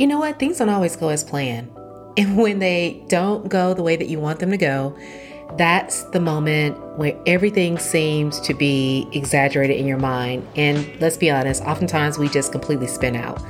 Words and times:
You 0.00 0.06
know 0.06 0.18
what? 0.18 0.38
Things 0.38 0.56
don't 0.56 0.70
always 0.70 0.96
go 0.96 1.10
as 1.10 1.22
planned. 1.22 1.70
And 2.16 2.36
when 2.36 2.58
they 2.58 3.04
don't 3.08 3.48
go 3.48 3.72
the 3.72 3.82
way 3.82 3.96
that 3.96 4.08
you 4.08 4.18
want 4.18 4.40
them 4.40 4.50
to 4.50 4.56
go, 4.56 4.96
that's 5.56 6.02
the 6.10 6.18
moment 6.18 6.76
where 6.98 7.16
everything 7.24 7.78
seems 7.78 8.40
to 8.40 8.52
be 8.52 9.06
exaggerated 9.12 9.76
in 9.76 9.86
your 9.86 9.96
mind. 9.98 10.46
And 10.56 11.00
let's 11.00 11.16
be 11.16 11.30
honest, 11.30 11.62
oftentimes 11.62 12.18
we 12.18 12.28
just 12.28 12.50
completely 12.50 12.88
spin 12.88 13.14
out. 13.14 13.40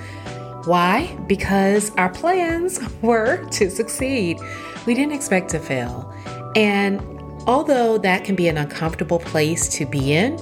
Why? 0.66 1.06
Because 1.26 1.90
our 1.96 2.10
plans 2.10 2.80
were 3.02 3.48
to 3.50 3.70
succeed. 3.70 4.38
We 4.86 4.94
didn't 4.94 5.14
expect 5.14 5.48
to 5.50 5.58
fail. 5.58 6.12
And 6.54 7.00
although 7.46 7.96
that 7.98 8.24
can 8.24 8.34
be 8.34 8.48
an 8.48 8.58
uncomfortable 8.58 9.20
place 9.20 9.68
to 9.78 9.86
be 9.86 10.12
in, 10.12 10.38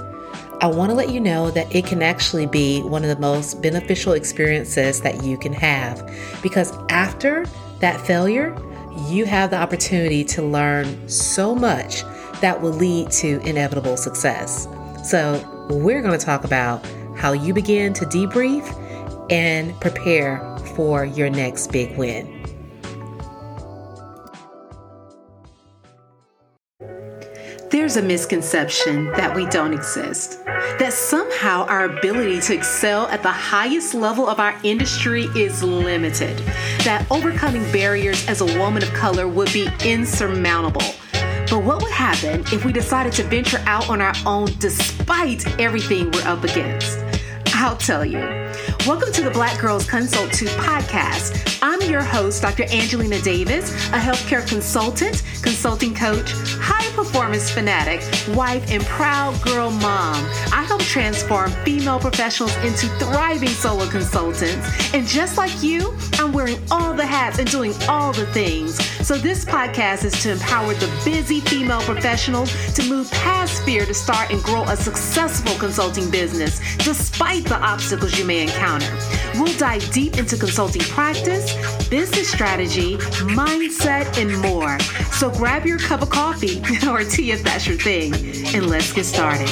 I 0.61 0.67
want 0.67 0.91
to 0.91 0.95
let 0.95 1.11
you 1.11 1.21
know 1.21 1.53
that 1.53 1.73
it 1.73 1.87
can 1.87 2.03
actually 2.03 2.47
be 2.47 2.83
one 2.83 3.05
of 3.05 3.09
the 3.09 3.21
most 3.21 3.63
beneficial 3.63 4.15
experiences 4.15 5.01
that 5.03 5.23
you 5.23 5.39
can 5.39 5.53
have. 5.53 6.11
Because 6.43 6.73
after 6.89 7.47
that 7.79 8.01
failure, 8.05 8.57
you 9.09 9.25
have 9.25 9.51
the 9.51 9.57
opportunity 9.57 10.25
to 10.25 10.43
learn 10.43 11.09
so 11.09 11.55
much 11.55 12.03
that 12.41 12.61
will 12.61 12.73
lead 12.73 13.13
to 13.13 13.41
inevitable 13.49 13.97
success. 13.97 14.67
So, 15.05 15.45
we're 15.71 16.03
going 16.03 16.19
to 16.19 16.25
talk 16.25 16.43
about 16.43 16.85
how 17.15 17.33
you 17.33 17.55
begin 17.55 17.93
to 17.95 18.05
debrief 18.05 18.67
and 19.31 19.79
prepare 19.81 20.59
for 20.75 21.05
your 21.05 21.31
next 21.31 21.69
big 21.69 21.97
win. 21.97 22.38
There's 27.89 28.05
a 28.05 28.07
misconception 28.07 29.07
that 29.13 29.35
we 29.35 29.47
don't 29.47 29.73
exist, 29.73 30.45
that 30.45 30.93
somehow 30.93 31.65
our 31.69 31.87
ability 31.87 32.39
to 32.43 32.55
excel 32.55 33.07
at 33.07 33.23
the 33.23 33.31
highest 33.31 33.95
level 33.95 34.29
of 34.29 34.39
our 34.39 34.55
industry 34.63 35.23
is 35.35 35.63
limited, 35.63 36.37
that 36.85 37.07
overcoming 37.11 37.63
barriers 37.73 38.29
as 38.29 38.43
a 38.43 38.59
woman 38.59 38.83
of 38.83 38.93
color 38.93 39.27
would 39.27 39.51
be 39.55 39.71
insurmountable. 39.83 40.85
But 41.49 41.65
what 41.65 41.81
would 41.81 41.91
happen 41.91 42.43
if 42.53 42.67
we 42.67 42.75
decided 42.75 43.15
to 43.15 43.23
venture 43.23 43.63
out 43.65 43.89
on 43.89 44.03
our 44.03 44.15
own 44.27 44.49
despite 44.59 45.59
everything 45.59 46.11
we're 46.11 46.29
up 46.29 46.45
against? 46.45 46.99
I'll 47.55 47.79
tell 47.79 48.05
you. 48.05 48.38
Welcome 48.87 49.13
to 49.13 49.23
the 49.23 49.31
Black 49.31 49.61
Girls 49.61 49.85
Consult 49.85 50.33
2 50.33 50.47
podcast. 50.47 51.59
I'm 51.61 51.83
your 51.91 52.03
host, 52.03 52.41
Dr. 52.41 52.63
Angelina 52.71 53.21
Davis, 53.21 53.71
a 53.89 53.99
healthcare 53.99 54.47
consultant, 54.49 55.23
consulting 55.43 55.95
coach, 55.95 56.33
high 56.61 56.89
performance 56.95 57.51
fanatic, 57.51 58.01
wife, 58.35 58.71
and 58.71 58.83
proud 58.85 59.41
girl 59.43 59.71
mom. 59.71 60.25
I 60.53 60.65
help 60.67 60.81
transform 60.83 61.51
female 61.65 61.99
professionals 61.99 62.57
into 62.59 62.87
thriving 62.99 63.49
solo 63.49 63.87
consultants. 63.91 64.95
And 64.95 65.07
just 65.07 65.37
like 65.37 65.63
you, 65.63 65.95
I'm 66.15 66.33
wearing 66.33 66.59
all 66.71 66.95
the 66.95 67.05
hats 67.07 67.39
and 67.39 67.51
doing 67.51 67.75
all 67.89 68.13
the 68.13 68.27
things. 68.27 68.83
So 69.07 69.17
this 69.17 69.45
podcast 69.45 70.05
is 70.05 70.23
to 70.23 70.33
empower 70.33 70.73
the 70.75 70.91
busy 71.05 71.41
female 71.41 71.81
professionals 71.83 72.53
to 72.75 72.89
move 72.89 73.11
past 73.11 73.63
fear 73.65 73.85
to 73.85 73.95
start 73.95 74.31
and 74.31 74.43
grow 74.43 74.63
a 74.65 74.77
successful 74.77 75.55
consulting 75.59 76.11
business 76.11 76.61
despite 76.79 77.45
the 77.45 77.57
obstacles 77.57 78.19
you 78.19 78.25
may 78.25 78.43
encounter. 78.43 78.78
We'll 79.35 79.57
dive 79.59 79.91
deep 79.93 80.19
into 80.19 80.37
consulting 80.37 80.83
practice, 80.83 81.55
business 81.89 82.31
strategy, 82.31 82.97
mindset, 82.97 84.19
and 84.21 84.37
more. 84.43 84.79
So 85.13 85.31
grab 85.31 85.67
your 85.67 85.79
cup 85.79 86.03
of 86.03 86.11
coffee 86.11 86.59
or 86.89 87.05
tea 87.05 87.33
if 87.33 87.43
that's 87.43 87.67
your 87.67 87.77
thing, 87.77 88.15
and 88.55 88.69
let's 88.69 88.93
get 88.93 89.05
started. 89.05 89.49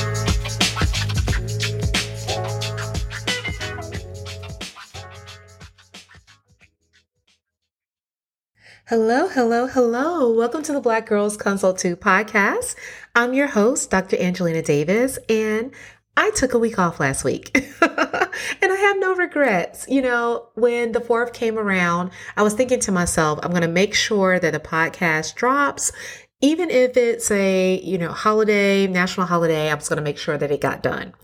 Hello, 8.88 9.26
hello, 9.26 9.66
hello. 9.66 10.32
Welcome 10.32 10.62
to 10.62 10.72
the 10.72 10.80
Black 10.80 11.06
Girls 11.06 11.36
Consult 11.36 11.78
2 11.78 11.96
podcast. 11.96 12.76
I'm 13.16 13.34
your 13.34 13.48
host, 13.48 13.90
Dr. 13.90 14.16
Angelina 14.16 14.62
Davis, 14.62 15.18
and 15.28 15.72
I 16.16 16.30
took 16.30 16.54
a 16.54 16.58
week 16.58 16.78
off 16.78 16.98
last 16.98 17.24
week 17.24 17.50
and 17.82 18.72
I 18.72 18.76
have 18.76 18.98
no 18.98 19.14
regrets. 19.14 19.86
You 19.88 20.02
know, 20.02 20.48
when 20.54 20.92
the 20.92 21.00
fourth 21.00 21.32
came 21.32 21.58
around, 21.58 22.10
I 22.36 22.42
was 22.42 22.54
thinking 22.54 22.80
to 22.80 22.92
myself, 22.92 23.38
I'm 23.42 23.50
going 23.50 23.62
to 23.62 23.68
make 23.68 23.94
sure 23.94 24.38
that 24.38 24.52
the 24.52 24.60
podcast 24.60 25.34
drops. 25.34 25.92
Even 26.40 26.70
if 26.70 26.96
it's 26.96 27.30
a, 27.30 27.80
you 27.80 27.98
know, 27.98 28.12
holiday, 28.12 28.86
national 28.86 29.26
holiday, 29.26 29.70
I'm 29.70 29.78
just 29.78 29.88
going 29.88 29.98
to 29.98 30.02
make 30.02 30.18
sure 30.18 30.36
that 30.38 30.50
it 30.50 30.60
got 30.60 30.82
done. 30.82 31.14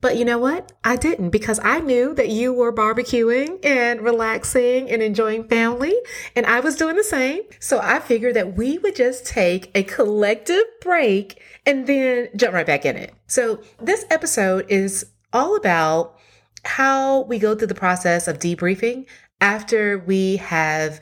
But 0.00 0.16
you 0.16 0.24
know 0.24 0.38
what? 0.38 0.72
I 0.82 0.96
didn't 0.96 1.28
because 1.30 1.60
I 1.62 1.80
knew 1.80 2.14
that 2.14 2.30
you 2.30 2.54
were 2.54 2.72
barbecuing 2.72 3.62
and 3.64 4.00
relaxing 4.00 4.90
and 4.90 5.02
enjoying 5.02 5.44
family, 5.44 5.94
and 6.34 6.46
I 6.46 6.60
was 6.60 6.76
doing 6.76 6.96
the 6.96 7.04
same. 7.04 7.42
So 7.58 7.80
I 7.82 8.00
figured 8.00 8.34
that 8.36 8.56
we 8.56 8.78
would 8.78 8.96
just 8.96 9.26
take 9.26 9.70
a 9.74 9.82
collective 9.82 10.64
break 10.80 11.42
and 11.66 11.86
then 11.86 12.28
jump 12.34 12.54
right 12.54 12.66
back 12.66 12.86
in 12.86 12.96
it. 12.96 13.12
So 13.26 13.60
this 13.78 14.06
episode 14.10 14.64
is 14.70 15.04
all 15.32 15.54
about 15.54 16.16
how 16.64 17.22
we 17.22 17.38
go 17.38 17.54
through 17.54 17.68
the 17.68 17.74
process 17.74 18.26
of 18.26 18.38
debriefing 18.38 19.06
after 19.40 19.98
we 19.98 20.36
have 20.36 21.00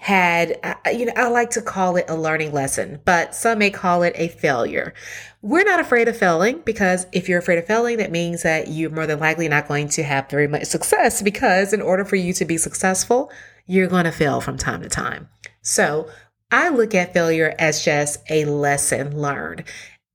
had, 0.00 0.58
you 0.94 1.04
know, 1.04 1.12
I 1.14 1.28
like 1.28 1.50
to 1.50 1.60
call 1.60 1.96
it 1.96 2.06
a 2.08 2.16
learning 2.16 2.52
lesson, 2.52 3.02
but 3.04 3.34
some 3.34 3.58
may 3.58 3.68
call 3.68 4.02
it 4.02 4.14
a 4.16 4.28
failure. 4.28 4.94
We're 5.42 5.62
not 5.62 5.78
afraid 5.78 6.08
of 6.08 6.16
failing 6.16 6.62
because 6.64 7.06
if 7.12 7.28
you're 7.28 7.38
afraid 7.38 7.58
of 7.58 7.66
failing, 7.66 7.98
that 7.98 8.10
means 8.10 8.42
that 8.42 8.68
you're 8.68 8.88
more 8.88 9.06
than 9.06 9.20
likely 9.20 9.46
not 9.46 9.68
going 9.68 9.90
to 9.90 10.02
have 10.02 10.30
very 10.30 10.48
much 10.48 10.64
success 10.64 11.20
because 11.20 11.74
in 11.74 11.82
order 11.82 12.06
for 12.06 12.16
you 12.16 12.32
to 12.32 12.46
be 12.46 12.56
successful, 12.56 13.30
you're 13.66 13.88
going 13.88 14.06
to 14.06 14.10
fail 14.10 14.40
from 14.40 14.56
time 14.56 14.80
to 14.80 14.88
time. 14.88 15.28
So 15.60 16.08
I 16.50 16.70
look 16.70 16.94
at 16.94 17.12
failure 17.12 17.54
as 17.58 17.84
just 17.84 18.22
a 18.30 18.46
lesson 18.46 19.20
learned. 19.20 19.64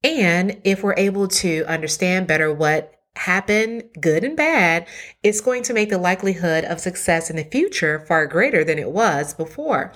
And 0.04 0.62
if 0.64 0.82
we're 0.82 0.96
able 0.98 1.28
to 1.28 1.64
understand 1.68 2.26
better 2.26 2.52
what 2.52 2.95
happen, 3.16 3.82
good 4.00 4.24
and 4.24 4.36
bad, 4.36 4.88
it's 5.24 5.42
going 5.42 5.64
to 5.64 5.74
make 5.74 5.90
the 5.90 5.98
likelihood 5.98 6.66
of 6.66 6.80
success 6.80 7.30
in 7.30 7.36
the 7.36 7.44
future 7.44 8.00
far 8.08 8.28
greater 8.28 8.64
than 8.64 8.80
it 8.80 8.92
was 8.92 9.34
before. 9.34 9.94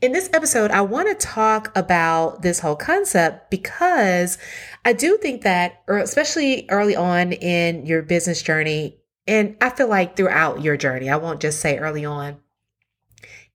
In 0.00 0.12
this 0.12 0.30
episode, 0.32 0.70
I 0.70 0.80
want 0.80 1.08
to 1.08 1.26
talk 1.26 1.76
about 1.76 2.42
this 2.42 2.60
whole 2.60 2.76
concept 2.76 3.50
because 3.50 4.38
I 4.84 4.94
do 4.94 5.18
think 5.18 5.42
that, 5.42 5.82
especially 5.88 6.66
early 6.70 6.96
on 6.96 7.32
in 7.32 7.84
your 7.84 8.02
business 8.02 8.42
journey, 8.42 8.98
and 9.26 9.56
I 9.60 9.70
feel 9.70 9.88
like 9.88 10.16
throughout 10.16 10.62
your 10.62 10.76
journey, 10.76 11.10
I 11.10 11.16
won't 11.16 11.40
just 11.40 11.60
say 11.60 11.76
early 11.76 12.04
on, 12.04 12.38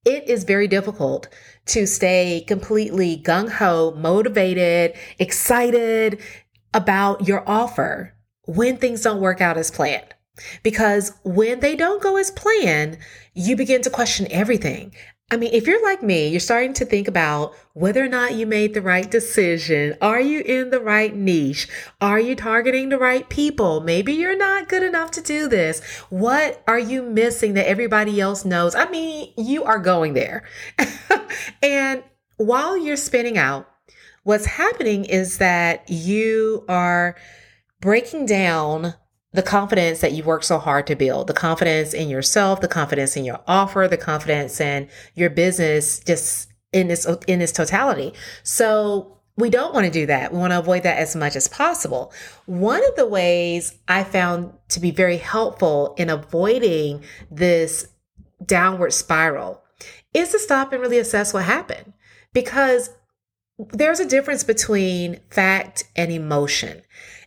it 0.05 0.29
is 0.29 0.43
very 0.43 0.67
difficult 0.67 1.27
to 1.67 1.87
stay 1.87 2.43
completely 2.47 3.17
gung 3.17 3.49
ho, 3.49 3.95
motivated, 3.97 4.93
excited 5.17 6.21
about 6.75 7.27
your 7.27 7.43
offer 7.49 8.14
when 8.45 8.77
things 8.77 9.01
don't 9.01 9.21
work 9.21 9.41
out 9.41 9.57
as 9.57 9.71
planned. 9.71 10.13
Because 10.63 11.13
when 11.23 11.59
they 11.61 11.75
don't 11.75 12.01
go 12.01 12.17
as 12.17 12.31
planned, 12.31 12.97
you 13.33 13.55
begin 13.55 13.81
to 13.83 13.89
question 13.89 14.27
everything. 14.29 14.93
I 15.31 15.37
mean, 15.37 15.49
if 15.53 15.65
you're 15.65 15.83
like 15.83 16.03
me, 16.03 16.27
you're 16.27 16.39
starting 16.39 16.73
to 16.73 16.85
think 16.85 17.07
about 17.07 17.55
whether 17.73 18.03
or 18.03 18.07
not 18.07 18.35
you 18.35 18.45
made 18.45 18.75
the 18.75 18.81
right 18.81 19.09
decision. 19.09 19.97
Are 19.99 20.19
you 20.19 20.41
in 20.41 20.69
the 20.69 20.79
right 20.79 21.15
niche? 21.15 21.67
Are 21.99 22.19
you 22.19 22.35
targeting 22.35 22.89
the 22.89 22.99
right 22.99 23.27
people? 23.27 23.81
Maybe 23.81 24.13
you're 24.13 24.37
not 24.37 24.69
good 24.69 24.83
enough 24.83 25.09
to 25.11 25.21
do 25.21 25.47
this. 25.47 25.83
What 26.09 26.63
are 26.67 26.77
you 26.77 27.01
missing 27.01 27.55
that 27.55 27.67
everybody 27.67 28.21
else 28.21 28.45
knows? 28.45 28.75
I 28.75 28.87
mean, 28.89 29.33
you 29.35 29.63
are 29.63 29.79
going 29.79 30.13
there. 30.13 30.43
and 31.63 32.03
while 32.37 32.77
you're 32.77 32.95
spinning 32.95 33.37
out, 33.37 33.67
what's 34.23 34.45
happening 34.45 35.05
is 35.05 35.39
that 35.39 35.89
you 35.89 36.65
are 36.69 37.15
breaking 37.81 38.25
down 38.25 38.95
the 39.33 39.43
confidence 39.43 39.99
that 39.99 40.13
you 40.13 40.23
worked 40.23 40.45
so 40.45 40.57
hard 40.57 40.87
to 40.87 40.95
build, 40.95 41.27
the 41.27 41.33
confidence 41.33 41.93
in 41.93 42.09
yourself, 42.09 42.61
the 42.61 42.67
confidence 42.67 43.17
in 43.17 43.25
your 43.25 43.41
offer, 43.47 43.87
the 43.89 43.97
confidence 43.97 44.61
in 44.61 44.87
your 45.13 45.29
business, 45.29 45.99
just 45.99 46.49
in 46.71 46.87
this, 46.87 47.05
in 47.27 47.41
its 47.41 47.51
totality. 47.51 48.13
So 48.43 49.19
we 49.37 49.49
don't 49.49 49.73
want 49.73 49.85
to 49.85 49.91
do 49.91 50.05
that. 50.05 50.31
We 50.31 50.39
want 50.39 50.53
to 50.53 50.59
avoid 50.59 50.83
that 50.83 50.97
as 50.97 51.15
much 51.15 51.35
as 51.35 51.47
possible. 51.47 52.13
One 52.45 52.85
of 52.87 52.95
the 52.95 53.07
ways 53.07 53.77
I 53.87 54.05
found 54.05 54.53
to 54.69 54.79
be 54.79 54.91
very 54.91 55.17
helpful 55.17 55.93
in 55.97 56.09
avoiding 56.09 57.03
this 57.29 57.87
downward 58.45 58.93
spiral 58.93 59.61
is 60.13 60.29
to 60.29 60.39
stop 60.39 60.71
and 60.71 60.81
really 60.81 60.99
assess 60.99 61.33
what 61.33 61.43
happened 61.43 61.93
because 62.33 62.89
there's 63.57 63.99
a 63.99 64.07
difference 64.07 64.43
between 64.43 65.19
fact 65.29 65.85
and 65.95 66.11
emotion. 66.11 66.81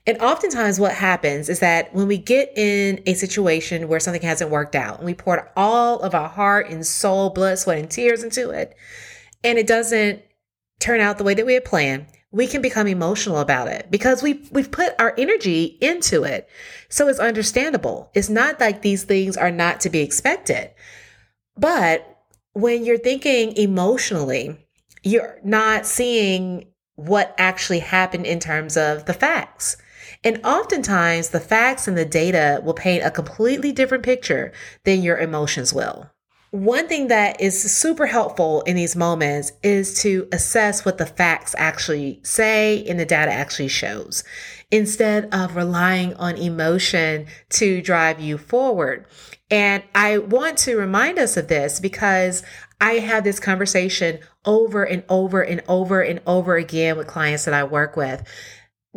And 0.08 0.16
oftentimes, 0.22 0.80
what 0.80 0.94
happens 0.94 1.50
is 1.50 1.60
that 1.60 1.92
when 1.92 2.08
we 2.08 2.16
get 2.16 2.56
in 2.56 3.02
a 3.04 3.12
situation 3.12 3.88
where 3.88 4.00
something 4.00 4.22
hasn't 4.22 4.50
worked 4.50 4.74
out 4.74 4.96
and 4.96 5.04
we 5.04 5.12
poured 5.12 5.42
all 5.54 6.00
of 6.00 6.14
our 6.14 6.30
heart 6.30 6.70
and 6.70 6.86
soul, 6.86 7.28
blood, 7.28 7.58
sweat, 7.58 7.76
and 7.76 7.90
tears 7.90 8.24
into 8.24 8.48
it, 8.48 8.74
and 9.44 9.58
it 9.58 9.66
doesn't 9.66 10.22
turn 10.80 11.00
out 11.00 11.18
the 11.18 11.24
way 11.24 11.34
that 11.34 11.44
we 11.44 11.52
had 11.52 11.66
planned, 11.66 12.06
we 12.30 12.46
can 12.46 12.62
become 12.62 12.86
emotional 12.86 13.36
about 13.36 13.68
it 13.68 13.90
because 13.90 14.22
we 14.22 14.48
we've 14.50 14.70
put 14.70 14.94
our 14.98 15.12
energy 15.18 15.76
into 15.82 16.24
it. 16.24 16.48
So 16.88 17.06
it's 17.08 17.18
understandable. 17.18 18.10
It's 18.14 18.30
not 18.30 18.58
like 18.58 18.80
these 18.80 19.04
things 19.04 19.36
are 19.36 19.50
not 19.50 19.78
to 19.80 19.90
be 19.90 20.00
expected. 20.00 20.70
But 21.54 22.16
when 22.54 22.86
you're 22.86 22.96
thinking 22.96 23.54
emotionally, 23.58 24.56
you're 25.02 25.38
not 25.44 25.84
seeing 25.84 26.68
what 26.94 27.34
actually 27.36 27.80
happened 27.80 28.24
in 28.24 28.40
terms 28.40 28.78
of 28.78 29.04
the 29.04 29.12
facts. 29.12 29.76
And 30.24 30.40
oftentimes, 30.44 31.30
the 31.30 31.40
facts 31.40 31.86
and 31.86 31.96
the 31.96 32.04
data 32.04 32.60
will 32.64 32.74
paint 32.74 33.04
a 33.04 33.10
completely 33.10 33.72
different 33.72 34.04
picture 34.04 34.52
than 34.84 35.02
your 35.02 35.18
emotions 35.18 35.72
will. 35.72 36.10
One 36.50 36.88
thing 36.88 37.08
that 37.08 37.42
is 37.42 37.60
super 37.70 38.06
helpful 38.06 38.62
in 38.62 38.74
these 38.74 38.96
moments 38.96 39.52
is 39.62 40.00
to 40.02 40.26
assess 40.32 40.82
what 40.82 40.96
the 40.96 41.04
facts 41.04 41.54
actually 41.58 42.20
say 42.22 42.84
and 42.86 42.98
the 42.98 43.04
data 43.04 43.30
actually 43.30 43.68
shows 43.68 44.24
instead 44.70 45.28
of 45.32 45.56
relying 45.56 46.14
on 46.14 46.36
emotion 46.36 47.26
to 47.50 47.82
drive 47.82 48.18
you 48.18 48.38
forward. 48.38 49.06
And 49.50 49.82
I 49.94 50.18
want 50.18 50.56
to 50.58 50.76
remind 50.76 51.18
us 51.18 51.36
of 51.36 51.48
this 51.48 51.80
because 51.80 52.42
I 52.80 52.94
have 52.94 53.24
this 53.24 53.40
conversation 53.40 54.20
over 54.44 54.84
and 54.84 55.04
over 55.08 55.42
and 55.42 55.62
over 55.68 56.00
and 56.00 56.20
over 56.26 56.56
again 56.56 56.96
with 56.96 57.06
clients 57.08 57.44
that 57.44 57.54
I 57.54 57.64
work 57.64 57.96
with, 57.96 58.22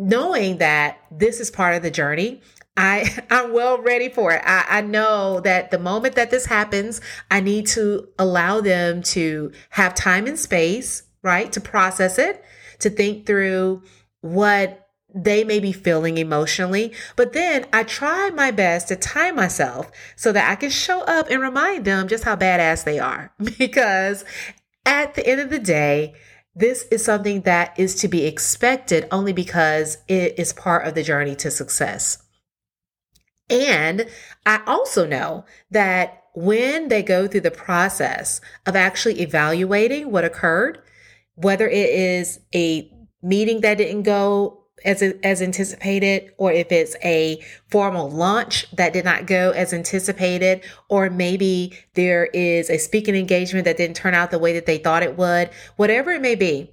knowing 0.02 0.58
that 0.58 0.98
this 1.10 1.40
is 1.40 1.50
part 1.50 1.74
of 1.74 1.82
the 1.82 1.90
journey. 1.90 2.40
I, 2.76 3.08
I'm 3.30 3.52
well 3.52 3.80
ready 3.80 4.08
for 4.08 4.32
it. 4.32 4.42
I, 4.44 4.64
I 4.68 4.80
know 4.80 5.40
that 5.40 5.70
the 5.70 5.78
moment 5.78 6.16
that 6.16 6.30
this 6.30 6.46
happens, 6.46 7.00
I 7.30 7.40
need 7.40 7.66
to 7.68 8.08
allow 8.18 8.60
them 8.60 9.02
to 9.02 9.52
have 9.70 9.94
time 9.94 10.26
and 10.26 10.38
space, 10.38 11.04
right? 11.22 11.52
To 11.52 11.60
process 11.60 12.18
it, 12.18 12.44
to 12.80 12.90
think 12.90 13.26
through 13.26 13.82
what 14.20 14.78
they 15.14 15.44
may 15.44 15.60
be 15.60 15.72
feeling 15.72 16.16
emotionally, 16.16 16.92
but 17.16 17.34
then 17.34 17.66
I 17.70 17.82
try 17.82 18.30
my 18.30 18.50
best 18.50 18.88
to 18.88 18.96
time 18.96 19.36
myself 19.36 19.90
so 20.16 20.32
that 20.32 20.50
I 20.50 20.54
can 20.56 20.70
show 20.70 21.02
up 21.02 21.28
and 21.28 21.42
remind 21.42 21.84
them 21.84 22.08
just 22.08 22.24
how 22.24 22.34
badass 22.34 22.84
they 22.84 22.98
are. 22.98 23.32
Because 23.58 24.24
at 24.86 25.14
the 25.14 25.26
end 25.26 25.40
of 25.40 25.50
the 25.50 25.58
day, 25.58 26.14
this 26.54 26.86
is 26.90 27.04
something 27.04 27.42
that 27.42 27.78
is 27.78 27.94
to 27.96 28.08
be 28.08 28.26
expected 28.26 29.08
only 29.10 29.32
because 29.32 29.98
it 30.08 30.38
is 30.38 30.52
part 30.52 30.86
of 30.86 30.94
the 30.94 31.02
journey 31.02 31.34
to 31.36 31.50
success. 31.50 32.22
And 33.48 34.06
I 34.44 34.62
also 34.66 35.06
know 35.06 35.44
that 35.70 36.24
when 36.34 36.88
they 36.88 37.02
go 37.02 37.26
through 37.26 37.42
the 37.42 37.50
process 37.50 38.40
of 38.66 38.76
actually 38.76 39.20
evaluating 39.20 40.10
what 40.10 40.24
occurred, 40.24 40.82
whether 41.34 41.68
it 41.68 41.90
is 41.90 42.40
a 42.54 42.90
meeting 43.22 43.60
that 43.60 43.78
didn't 43.78 44.02
go 44.02 44.61
as 44.84 45.02
as 45.02 45.42
anticipated 45.42 46.32
or 46.36 46.52
if 46.52 46.70
it's 46.72 46.96
a 47.04 47.42
formal 47.68 48.10
launch 48.10 48.70
that 48.72 48.92
did 48.92 49.04
not 49.04 49.26
go 49.26 49.50
as 49.50 49.72
anticipated 49.72 50.62
or 50.88 51.10
maybe 51.10 51.76
there 51.94 52.26
is 52.26 52.70
a 52.70 52.78
speaking 52.78 53.16
engagement 53.16 53.64
that 53.64 53.76
didn't 53.76 53.96
turn 53.96 54.14
out 54.14 54.30
the 54.30 54.38
way 54.38 54.52
that 54.52 54.66
they 54.66 54.78
thought 54.78 55.02
it 55.02 55.16
would 55.16 55.50
whatever 55.76 56.10
it 56.10 56.22
may 56.22 56.34
be 56.34 56.70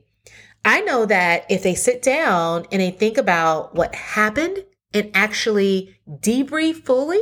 i 0.65 0.81
know 0.81 1.05
that 1.05 1.45
if 1.49 1.63
they 1.63 1.75
sit 1.75 2.01
down 2.01 2.65
and 2.71 2.81
they 2.81 2.91
think 2.91 3.17
about 3.17 3.75
what 3.75 3.93
happened 3.95 4.63
and 4.93 5.11
actually 5.13 5.95
debrief 6.09 6.83
fully 6.83 7.21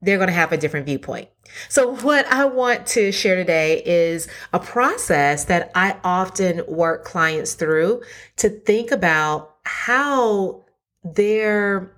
they're 0.00 0.18
going 0.18 0.28
to 0.28 0.34
have 0.34 0.52
a 0.52 0.56
different 0.56 0.86
viewpoint. 0.86 1.28
So, 1.68 1.96
what 1.96 2.26
I 2.26 2.44
want 2.44 2.86
to 2.88 3.10
share 3.10 3.36
today 3.36 3.82
is 3.84 4.28
a 4.52 4.60
process 4.60 5.46
that 5.46 5.70
I 5.74 5.96
often 6.04 6.62
work 6.68 7.04
clients 7.04 7.54
through 7.54 8.02
to 8.36 8.48
think 8.48 8.90
about 8.90 9.57
how 9.68 10.64
their 11.04 11.92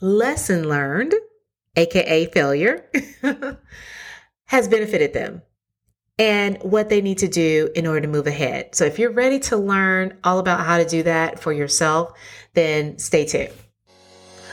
lesson 0.00 0.68
learned, 0.68 1.14
aka 1.76 2.26
failure, 2.26 2.88
has 4.46 4.68
benefited 4.68 5.12
them 5.12 5.42
and 6.18 6.58
what 6.62 6.88
they 6.88 7.00
need 7.00 7.18
to 7.18 7.28
do 7.28 7.70
in 7.74 7.86
order 7.86 8.00
to 8.00 8.08
move 8.08 8.26
ahead. 8.26 8.74
So, 8.74 8.84
if 8.84 8.98
you're 8.98 9.12
ready 9.12 9.38
to 9.40 9.56
learn 9.56 10.18
all 10.24 10.38
about 10.38 10.60
how 10.60 10.78
to 10.78 10.84
do 10.84 11.02
that 11.02 11.40
for 11.40 11.52
yourself, 11.52 12.12
then 12.54 12.98
stay 12.98 13.26
tuned. 13.26 13.52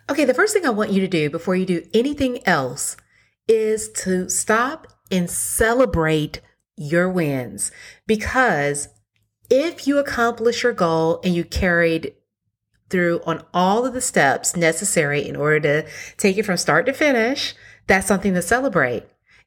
Okay, 0.08 0.25
the 0.25 0.35
first 0.35 0.53
thing 0.53 0.64
I 0.64 0.70
want 0.70 0.93
you 0.93 1.00
to 1.00 1.08
do 1.08 1.29
before 1.29 1.56
you 1.56 1.67
do 1.67 1.85
anything 1.93 2.47
else 2.47 2.97
is 3.49 3.91
to 4.05 4.29
stop 4.29 4.87
and 5.11 5.29
celebrate 5.29 6.41
your 6.76 7.11
wins 7.11 7.73
because 8.06 8.88
if 9.50 9.87
you 9.87 9.99
accomplish 9.99 10.62
your 10.62 10.73
goal 10.73 11.20
and 11.25 11.35
you 11.35 11.44
carried 11.44 12.14
through 12.88 13.20
on 13.26 13.44
all 13.53 13.85
of 13.85 13.94
the 13.94 14.00
steps 14.00 14.55
necessary 14.55 15.26
in 15.26 15.35
order 15.35 15.60
to 15.60 15.91
take 16.17 16.39
it 16.39 16.44
from 16.44 16.56
start 16.56 16.86
to 16.86 16.93
finish, 16.93 17.55
that's 17.89 18.06
something 18.06 18.34
to 18.34 18.43
celebrate. 18.43 19.05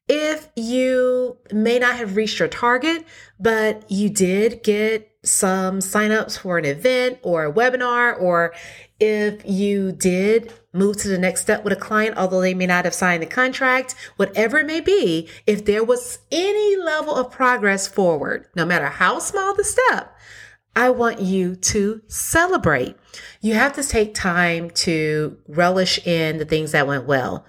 If 0.09 0.49
you 0.55 1.37
may 1.53 1.79
not 1.79 1.97
have 1.97 2.15
reached 2.15 2.39
your 2.39 2.47
target, 2.47 3.05
but 3.39 3.89
you 3.89 4.09
did 4.09 4.63
get 4.63 5.09
some 5.23 5.79
signups 5.79 6.37
for 6.39 6.57
an 6.57 6.65
event 6.65 7.19
or 7.21 7.45
a 7.45 7.53
webinar, 7.53 8.19
or 8.19 8.53
if 8.99 9.41
you 9.45 9.91
did 9.91 10.53
move 10.73 10.97
to 10.97 11.07
the 11.07 11.17
next 11.17 11.41
step 11.41 11.63
with 11.63 11.73
a 11.73 11.77
client, 11.77 12.17
although 12.17 12.41
they 12.41 12.53
may 12.53 12.67
not 12.67 12.85
have 12.85 12.93
signed 12.93 13.23
the 13.23 13.27
contract, 13.27 13.95
whatever 14.17 14.59
it 14.59 14.65
may 14.65 14.81
be, 14.81 15.27
if 15.47 15.65
there 15.65 15.83
was 15.83 16.19
any 16.31 16.75
level 16.77 17.15
of 17.15 17.31
progress 17.31 17.87
forward, 17.87 18.47
no 18.55 18.65
matter 18.65 18.87
how 18.87 19.19
small 19.19 19.55
the 19.55 19.63
step, 19.63 20.15
I 20.75 20.89
want 20.91 21.19
you 21.19 21.55
to 21.55 22.01
celebrate. 22.07 22.95
You 23.41 23.55
have 23.55 23.73
to 23.73 23.83
take 23.83 24.13
time 24.13 24.69
to 24.71 25.37
relish 25.47 26.05
in 26.05 26.37
the 26.37 26.45
things 26.45 26.71
that 26.71 26.87
went 26.87 27.05
well. 27.05 27.45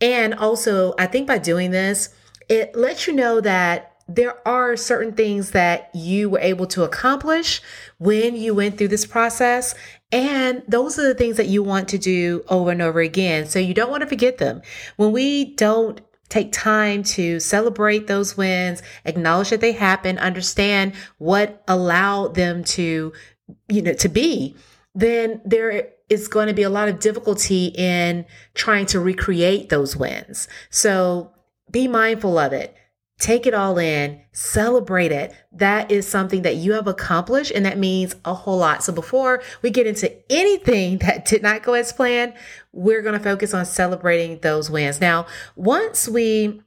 And 0.00 0.34
also, 0.34 0.94
I 0.98 1.06
think 1.06 1.26
by 1.26 1.38
doing 1.38 1.70
this, 1.70 2.14
it 2.48 2.74
lets 2.74 3.06
you 3.06 3.12
know 3.12 3.40
that 3.40 3.91
there 4.14 4.46
are 4.46 4.76
certain 4.76 5.12
things 5.12 5.52
that 5.52 5.90
you 5.94 6.28
were 6.28 6.40
able 6.40 6.66
to 6.66 6.84
accomplish 6.84 7.62
when 7.98 8.36
you 8.36 8.54
went 8.54 8.76
through 8.76 8.88
this 8.88 9.06
process. 9.06 9.74
And 10.10 10.62
those 10.68 10.98
are 10.98 11.04
the 11.04 11.14
things 11.14 11.38
that 11.38 11.48
you 11.48 11.62
want 11.62 11.88
to 11.88 11.98
do 11.98 12.44
over 12.48 12.70
and 12.70 12.82
over 12.82 13.00
again. 13.00 13.46
So 13.46 13.58
you 13.58 13.72
don't 13.72 13.90
want 13.90 14.02
to 14.02 14.08
forget 14.08 14.38
them. 14.38 14.60
When 14.96 15.12
we 15.12 15.54
don't 15.54 16.00
take 16.28 16.52
time 16.52 17.02
to 17.02 17.40
celebrate 17.40 18.06
those 18.06 18.36
wins, 18.36 18.82
acknowledge 19.04 19.50
that 19.50 19.60
they 19.60 19.72
happen, 19.72 20.18
understand 20.18 20.94
what 21.18 21.62
allowed 21.68 22.34
them 22.34 22.64
to, 22.64 23.12
you 23.68 23.82
know, 23.82 23.94
to 23.94 24.08
be, 24.08 24.56
then 24.94 25.40
there 25.44 25.88
is 26.08 26.28
going 26.28 26.48
to 26.48 26.54
be 26.54 26.62
a 26.62 26.70
lot 26.70 26.88
of 26.88 27.00
difficulty 27.00 27.66
in 27.66 28.26
trying 28.54 28.84
to 28.86 29.00
recreate 29.00 29.70
those 29.70 29.96
wins. 29.96 30.48
So 30.68 31.32
be 31.70 31.88
mindful 31.88 32.38
of 32.38 32.52
it. 32.52 32.76
Take 33.18 33.46
it 33.46 33.54
all 33.54 33.78
in, 33.78 34.20
celebrate 34.32 35.12
it. 35.12 35.32
That 35.52 35.92
is 35.92 36.08
something 36.08 36.42
that 36.42 36.56
you 36.56 36.72
have 36.72 36.88
accomplished, 36.88 37.52
and 37.52 37.64
that 37.64 37.78
means 37.78 38.16
a 38.24 38.34
whole 38.34 38.58
lot. 38.58 38.82
So, 38.82 38.92
before 38.92 39.42
we 39.62 39.70
get 39.70 39.86
into 39.86 40.12
anything 40.32 40.98
that 41.02 41.24
did 41.24 41.42
not 41.42 41.62
go 41.62 41.74
as 41.74 41.92
planned, 41.92 42.34
we're 42.72 43.02
going 43.02 43.16
to 43.16 43.22
focus 43.22 43.54
on 43.54 43.64
celebrating 43.64 44.40
those 44.40 44.70
wins. 44.70 45.00
Now, 45.00 45.26
once 45.54 46.08
we 46.08 46.62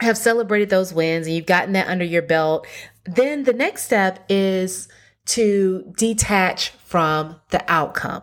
have 0.00 0.18
celebrated 0.18 0.70
those 0.70 0.92
wins 0.92 1.26
and 1.26 1.36
you've 1.36 1.46
gotten 1.46 1.72
that 1.72 1.88
under 1.88 2.04
your 2.04 2.22
belt, 2.22 2.66
then 3.04 3.44
the 3.44 3.52
next 3.52 3.84
step 3.84 4.24
is 4.28 4.88
to 5.26 5.92
detach 5.96 6.70
from 6.70 7.40
the 7.50 7.62
outcome. 7.70 8.22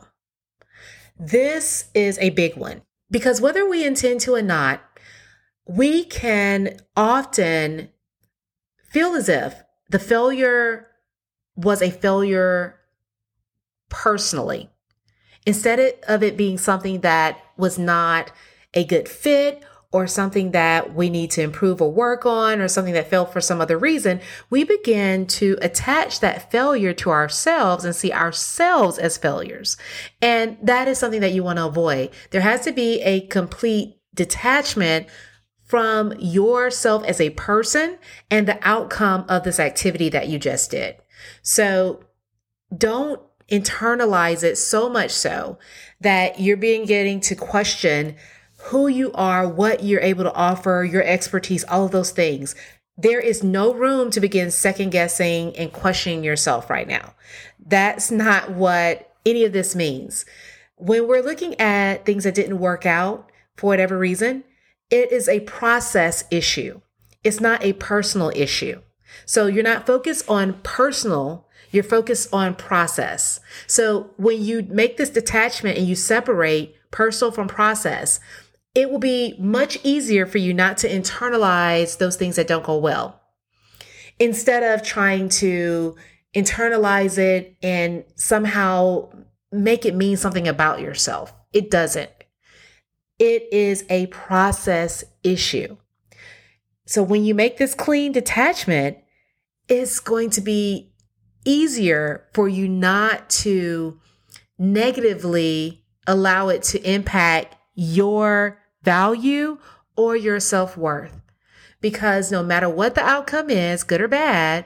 This 1.19 1.89
is 1.93 2.17
a 2.19 2.31
big 2.31 2.57
one 2.57 2.81
because 3.09 3.41
whether 3.41 3.67
we 3.67 3.85
intend 3.85 4.21
to 4.21 4.35
or 4.35 4.41
not, 4.41 4.81
we 5.67 6.03
can 6.05 6.77
often 6.95 7.89
feel 8.89 9.15
as 9.15 9.27
if 9.29 9.61
the 9.89 9.99
failure 9.99 10.87
was 11.55 11.81
a 11.81 11.91
failure 11.91 12.79
personally 13.89 14.69
instead 15.45 15.95
of 16.07 16.23
it 16.23 16.37
being 16.37 16.57
something 16.57 17.01
that 17.01 17.39
was 17.57 17.79
not 17.79 18.31
a 18.73 18.83
good 18.83 19.07
fit 19.07 19.63
or 19.93 20.05
something 20.05 20.51
that 20.51 20.93
we 20.93 21.09
need 21.09 21.31
to 21.31 21.41
improve 21.41 21.81
or 21.81 21.91
work 21.91 22.25
on 22.25 22.59
or 22.59 22.67
something 22.67 22.93
that 22.93 23.09
failed 23.09 23.31
for 23.31 23.39
some 23.39 23.61
other 23.61 23.77
reason, 23.77 24.19
we 24.49 24.65
begin 24.65 25.25
to 25.25 25.57
attach 25.61 26.19
that 26.19 26.51
failure 26.51 26.93
to 26.93 27.09
ourselves 27.09 27.85
and 27.85 27.95
see 27.95 28.11
ourselves 28.11 28.97
as 28.97 29.17
failures. 29.17 29.77
And 30.21 30.57
that 30.61 30.89
is 30.89 30.97
something 30.97 31.21
that 31.21 31.31
you 31.31 31.43
want 31.43 31.57
to 31.57 31.65
avoid. 31.65 32.09
There 32.31 32.41
has 32.41 32.61
to 32.61 32.73
be 32.73 33.01
a 33.01 33.21
complete 33.27 33.95
detachment 34.13 35.07
from 35.67 36.13
yourself 36.17 37.03
as 37.03 37.19
a 37.19 37.29
person 37.31 37.99
and 38.31 38.47
the 38.47 38.57
outcome 38.67 39.25
of 39.27 39.43
this 39.43 39.59
activity 39.59 40.09
that 40.09 40.29
you 40.29 40.39
just 40.39 40.71
did. 40.71 40.95
So 41.41 42.03
don't 42.75 43.21
internalize 43.51 44.43
it 44.43 44.57
so 44.57 44.89
much 44.89 45.11
so 45.11 45.57
that 46.01 46.39
you're 46.39 46.57
being 46.57 46.85
getting 46.85 47.19
to 47.21 47.35
question 47.35 48.15
who 48.65 48.87
you 48.87 49.11
are, 49.13 49.47
what 49.47 49.83
you're 49.83 50.01
able 50.01 50.23
to 50.23 50.33
offer, 50.33 50.87
your 50.89 51.03
expertise, 51.03 51.63
all 51.65 51.85
of 51.85 51.91
those 51.91 52.11
things. 52.11 52.55
There 52.97 53.19
is 53.19 53.43
no 53.43 53.73
room 53.73 54.09
to 54.11 54.19
begin 54.19 54.51
second 54.51 54.89
guessing 54.89 55.55
and 55.55 55.71
questioning 55.71 56.23
yourself 56.23 56.69
right 56.69 56.87
now. 56.87 57.13
That's 57.65 58.09
not 58.09 58.51
what 58.51 59.13
any 59.25 59.43
of 59.43 59.53
this 59.53 59.75
means. 59.75 60.25
When 60.77 61.07
we're 61.07 61.21
looking 61.21 61.59
at 61.59 62.05
things 62.05 62.23
that 62.23 62.35
didn't 62.35 62.59
work 62.59 62.85
out 62.85 63.31
for 63.55 63.67
whatever 63.67 63.97
reason, 63.97 64.43
it 64.89 65.11
is 65.11 65.27
a 65.27 65.41
process 65.41 66.23
issue. 66.31 66.81
It's 67.23 67.39
not 67.39 67.63
a 67.63 67.73
personal 67.73 68.31
issue. 68.35 68.81
So 69.25 69.47
you're 69.47 69.63
not 69.63 69.85
focused 69.85 70.29
on 70.29 70.59
personal, 70.63 71.47
you're 71.71 71.83
focused 71.83 72.33
on 72.33 72.55
process. 72.55 73.39
So 73.65 74.11
when 74.17 74.41
you 74.43 74.63
make 74.63 74.97
this 74.97 75.09
detachment 75.09 75.77
and 75.77 75.87
you 75.87 75.95
separate 75.95 76.75
personal 76.91 77.31
from 77.31 77.47
process, 77.47 78.19
it 78.75 78.89
will 78.91 78.99
be 78.99 79.35
much 79.39 79.77
easier 79.83 80.25
for 80.25 80.37
you 80.37 80.53
not 80.53 80.77
to 80.77 80.89
internalize 80.89 81.97
those 81.97 82.15
things 82.15 82.35
that 82.35 82.47
don't 82.47 82.63
go 82.63 82.77
well. 82.77 83.19
Instead 84.19 84.63
of 84.63 84.85
trying 84.85 85.29
to 85.29 85.95
internalize 86.35 87.17
it 87.17 87.55
and 87.61 88.03
somehow 88.15 89.09
make 89.51 89.85
it 89.85 89.95
mean 89.95 90.15
something 90.15 90.47
about 90.47 90.79
yourself, 90.79 91.33
it 91.53 91.71
doesn't. 91.71 92.11
It 93.19 93.51
is 93.51 93.83
a 93.89 94.07
process 94.07 95.03
issue. 95.23 95.77
So 96.85 97.03
when 97.03 97.25
you 97.25 97.35
make 97.35 97.57
this 97.57 97.73
clean 97.73 98.11
detachment, 98.11 98.97
it's 99.67 99.99
going 99.99 100.29
to 100.31 100.41
be 100.41 100.93
easier 101.43 102.25
for 102.33 102.47
you 102.47 102.67
not 102.67 103.29
to 103.29 103.99
negatively 104.57 105.83
allow 106.05 106.49
it 106.49 106.63
to 106.63 106.81
impact 106.89 107.55
your 107.75 108.59
value 108.83 109.57
or 109.95 110.15
your 110.15 110.39
self 110.39 110.77
worth. 110.77 111.19
Because 111.81 112.31
no 112.31 112.41
matter 112.41 112.69
what 112.69 112.95
the 112.95 113.03
outcome 113.03 113.49
is, 113.49 113.83
good 113.83 114.01
or 114.01 114.07
bad, 114.07 114.65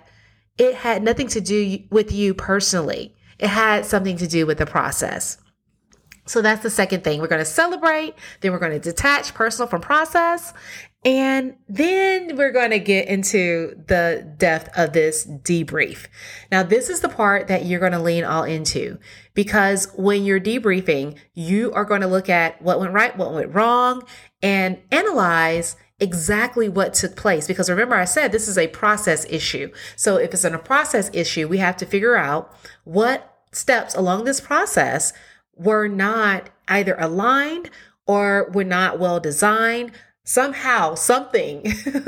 it 0.57 0.75
had 0.75 1.03
nothing 1.03 1.27
to 1.29 1.41
do 1.41 1.79
with 1.89 2.11
you 2.11 2.33
personally. 2.33 3.15
It 3.39 3.49
had 3.49 3.85
something 3.85 4.17
to 4.17 4.27
do 4.27 4.45
with 4.45 4.59
the 4.59 4.65
process. 4.65 5.37
So 6.25 6.41
that's 6.41 6.63
the 6.63 6.69
second 6.69 7.03
thing. 7.03 7.19
We're 7.19 7.27
going 7.27 7.39
to 7.39 7.45
celebrate, 7.45 8.15
then 8.41 8.51
we're 8.51 8.59
going 8.59 8.73
to 8.73 8.79
detach 8.79 9.33
personal 9.33 9.67
from 9.67 9.81
process, 9.81 10.53
and 11.03 11.55
then 11.67 12.35
we're 12.35 12.51
going 12.51 12.69
to 12.69 12.79
get 12.79 13.07
into 13.07 13.75
the 13.87 14.31
depth 14.37 14.69
of 14.77 14.93
this 14.93 15.25
debrief. 15.25 16.05
Now, 16.51 16.61
this 16.61 16.89
is 16.89 16.99
the 16.99 17.09
part 17.09 17.47
that 17.47 17.65
you're 17.65 17.79
going 17.79 17.93
to 17.93 17.99
lean 17.99 18.23
all 18.23 18.43
into 18.43 18.99
because 19.33 19.91
when 19.95 20.23
you're 20.23 20.39
debriefing, 20.39 21.17
you 21.33 21.71
are 21.73 21.85
going 21.85 22.01
to 22.01 22.07
look 22.07 22.29
at 22.29 22.61
what 22.61 22.79
went 22.79 22.93
right, 22.93 23.17
what 23.17 23.33
went 23.33 23.53
wrong, 23.55 24.03
and 24.43 24.77
analyze 24.91 25.75
exactly 25.99 26.69
what 26.69 26.93
took 26.93 27.15
place. 27.15 27.47
Because 27.47 27.69
remember, 27.69 27.95
I 27.95 28.05
said 28.05 28.31
this 28.31 28.47
is 28.47 28.57
a 28.57 28.67
process 28.67 29.25
issue. 29.27 29.71
So 29.95 30.17
if 30.17 30.33
it's 30.33 30.43
a 30.43 30.57
process 30.59 31.09
issue, 31.13 31.47
we 31.47 31.57
have 31.57 31.77
to 31.77 31.85
figure 31.85 32.15
out 32.15 32.53
what 32.83 33.39
steps 33.51 33.95
along 33.95 34.25
this 34.25 34.39
process 34.39 35.13
were 35.61 35.87
not 35.87 36.49
either 36.67 36.95
aligned 36.97 37.69
or 38.05 38.49
were 38.51 38.63
not 38.63 38.99
well 38.99 39.19
designed. 39.19 39.91
Somehow 40.23 40.95
something 40.95 41.65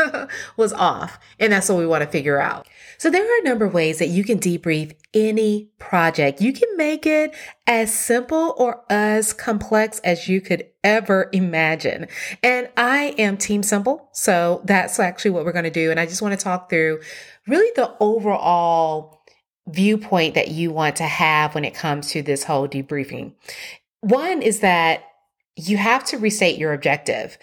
was 0.57 0.71
off. 0.71 1.19
And 1.39 1.51
that's 1.51 1.67
what 1.67 1.77
we 1.77 1.87
want 1.87 2.03
to 2.03 2.09
figure 2.09 2.39
out. 2.39 2.67
So 2.97 3.09
there 3.09 3.23
are 3.23 3.39
a 3.41 3.43
number 3.43 3.65
of 3.65 3.73
ways 3.73 3.99
that 3.99 4.09
you 4.09 4.23
can 4.23 4.39
debrief 4.39 4.95
any 5.13 5.69
project. 5.79 6.39
You 6.39 6.53
can 6.53 6.77
make 6.77 7.05
it 7.05 7.35
as 7.67 7.93
simple 7.93 8.53
or 8.57 8.83
as 8.89 9.33
complex 9.33 9.99
as 9.99 10.29
you 10.29 10.41
could 10.41 10.67
ever 10.83 11.29
imagine. 11.33 12.07
And 12.41 12.69
I 12.77 13.15
am 13.17 13.37
team 13.37 13.63
simple. 13.63 14.09
So 14.13 14.61
that's 14.63 14.99
actually 14.99 15.31
what 15.31 15.43
we're 15.43 15.51
going 15.51 15.63
to 15.65 15.71
do. 15.71 15.91
And 15.91 15.99
I 15.99 16.05
just 16.05 16.21
want 16.21 16.37
to 16.37 16.43
talk 16.43 16.69
through 16.69 17.01
really 17.47 17.71
the 17.75 17.95
overall 17.99 19.22
viewpoint 19.67 20.35
that 20.35 20.49
you 20.49 20.71
want 20.71 20.95
to 20.97 21.03
have 21.03 21.55
when 21.55 21.65
it 21.65 21.73
comes 21.73 22.09
to 22.09 22.21
this 22.21 22.43
whole 22.43 22.67
debriefing. 22.67 23.33
One 24.01 24.41
is 24.41 24.59
that 24.59 25.03
you 25.55 25.77
have 25.77 26.03
to 26.05 26.17
restate 26.17 26.57
your 26.57 26.73
objective. 26.73 27.37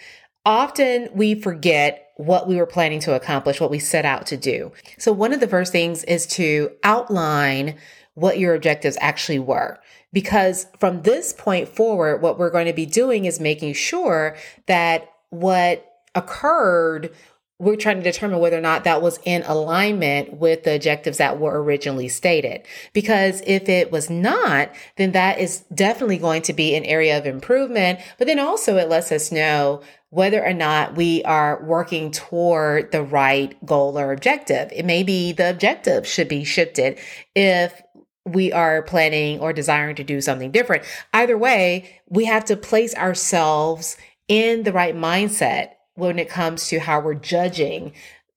Often 0.45 1.09
we 1.13 1.35
forget 1.35 2.09
what 2.17 2.47
we 2.47 2.57
were 2.57 2.67
planning 2.67 2.99
to 3.01 3.15
accomplish, 3.15 3.59
what 3.59 3.71
we 3.71 3.79
set 3.79 4.05
out 4.05 4.27
to 4.27 4.37
do. 4.37 4.71
So 4.97 5.11
one 5.11 5.33
of 5.33 5.39
the 5.39 5.47
first 5.47 5.71
things 5.71 6.03
is 6.03 6.27
to 6.27 6.71
outline 6.83 7.77
what 8.13 8.37
your 8.37 8.53
objectives 8.53 8.97
actually 9.01 9.39
were. 9.39 9.79
Because 10.13 10.67
from 10.79 11.03
this 11.03 11.33
point 11.33 11.69
forward, 11.69 12.21
what 12.21 12.37
we're 12.37 12.49
going 12.49 12.67
to 12.67 12.73
be 12.73 12.85
doing 12.85 13.25
is 13.25 13.39
making 13.39 13.73
sure 13.73 14.35
that 14.67 15.09
what 15.29 15.87
occurred 16.13 17.13
we're 17.61 17.75
trying 17.75 17.97
to 17.97 18.03
determine 18.03 18.39
whether 18.39 18.57
or 18.57 18.61
not 18.61 18.85
that 18.85 19.03
was 19.03 19.19
in 19.23 19.43
alignment 19.43 20.33
with 20.33 20.63
the 20.63 20.75
objectives 20.75 21.19
that 21.19 21.39
were 21.39 21.61
originally 21.61 22.09
stated. 22.09 22.63
Because 22.91 23.43
if 23.45 23.69
it 23.69 23.91
was 23.91 24.09
not, 24.09 24.71
then 24.97 25.11
that 25.11 25.37
is 25.37 25.59
definitely 25.71 26.17
going 26.17 26.41
to 26.41 26.53
be 26.53 26.75
an 26.75 26.83
area 26.85 27.15
of 27.19 27.27
improvement. 27.27 27.99
But 28.17 28.25
then 28.25 28.39
also 28.39 28.77
it 28.77 28.89
lets 28.89 29.11
us 29.11 29.31
know 29.31 29.83
whether 30.09 30.43
or 30.43 30.53
not 30.53 30.95
we 30.95 31.23
are 31.23 31.63
working 31.63 32.09
toward 32.09 32.91
the 32.91 33.03
right 33.03 33.55
goal 33.63 33.95
or 33.95 34.11
objective. 34.11 34.71
It 34.73 34.83
may 34.83 35.03
be 35.03 35.31
the 35.31 35.51
objective 35.51 36.07
should 36.07 36.27
be 36.27 36.43
shifted 36.43 36.97
if 37.35 37.79
we 38.25 38.51
are 38.51 38.81
planning 38.81 39.39
or 39.39 39.53
desiring 39.53 39.95
to 39.97 40.03
do 40.03 40.19
something 40.19 40.49
different. 40.49 40.83
Either 41.13 41.37
way, 41.37 42.01
we 42.09 42.25
have 42.25 42.45
to 42.45 42.57
place 42.57 42.95
ourselves 42.95 43.97
in 44.27 44.63
the 44.63 44.73
right 44.73 44.95
mindset 44.95 45.73
when 46.07 46.19
it 46.19 46.29
comes 46.29 46.67
to 46.67 46.79
how 46.79 46.99
we're 46.99 47.13
judging 47.13 47.93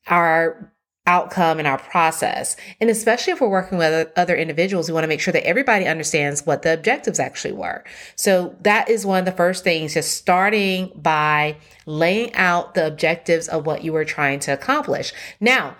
our 0.06 0.72
outcome 1.06 1.58
and 1.58 1.68
our 1.68 1.78
process. 1.78 2.56
And 2.80 2.88
especially 2.88 3.32
if 3.32 3.40
we're 3.40 3.48
working 3.48 3.76
with 3.76 4.10
other 4.16 4.34
individuals, 4.34 4.88
we 4.88 4.94
want 4.94 5.04
to 5.04 5.08
make 5.08 5.20
sure 5.20 5.32
that 5.32 5.46
everybody 5.46 5.86
understands 5.86 6.46
what 6.46 6.62
the 6.62 6.72
objectives 6.72 7.20
actually 7.20 7.52
were. 7.52 7.84
So 8.16 8.56
that 8.62 8.88
is 8.88 9.04
one 9.04 9.18
of 9.18 9.24
the 9.26 9.32
first 9.32 9.64
things, 9.64 9.94
just 9.94 10.16
starting 10.16 10.92
by 10.94 11.56
laying 11.84 12.34
out 12.34 12.74
the 12.74 12.86
objectives 12.86 13.48
of 13.48 13.66
what 13.66 13.84
you 13.84 13.92
were 13.92 14.06
trying 14.06 14.40
to 14.40 14.52
accomplish. 14.52 15.12
Now, 15.40 15.76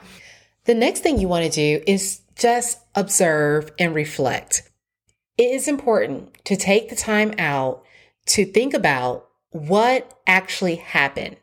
the 0.65 0.75
next 0.75 1.01
thing 1.01 1.19
you 1.19 1.29
want 1.29 1.45
to 1.45 1.51
do 1.51 1.83
is 1.87 2.21
just 2.37 2.81
observe 2.95 3.71
and 3.79 3.95
reflect. 3.95 4.71
It 5.39 5.55
is 5.55 5.69
important 5.69 6.45
to 6.45 6.57
take 6.57 6.91
the 6.91 6.97
time 6.97 7.35
out 7.39 7.83
to 8.27 8.45
think 8.45 8.75
about 8.75 9.29
what 9.51 10.19
actually 10.27 10.77
happened 10.77 11.37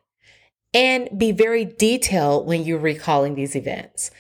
and 0.74 1.10
be 1.18 1.32
very 1.32 1.66
detailed 1.66 2.48
when 2.48 2.64
you're 2.64 2.80
recalling 2.80 3.36
these 3.36 3.56
events. 3.56 4.12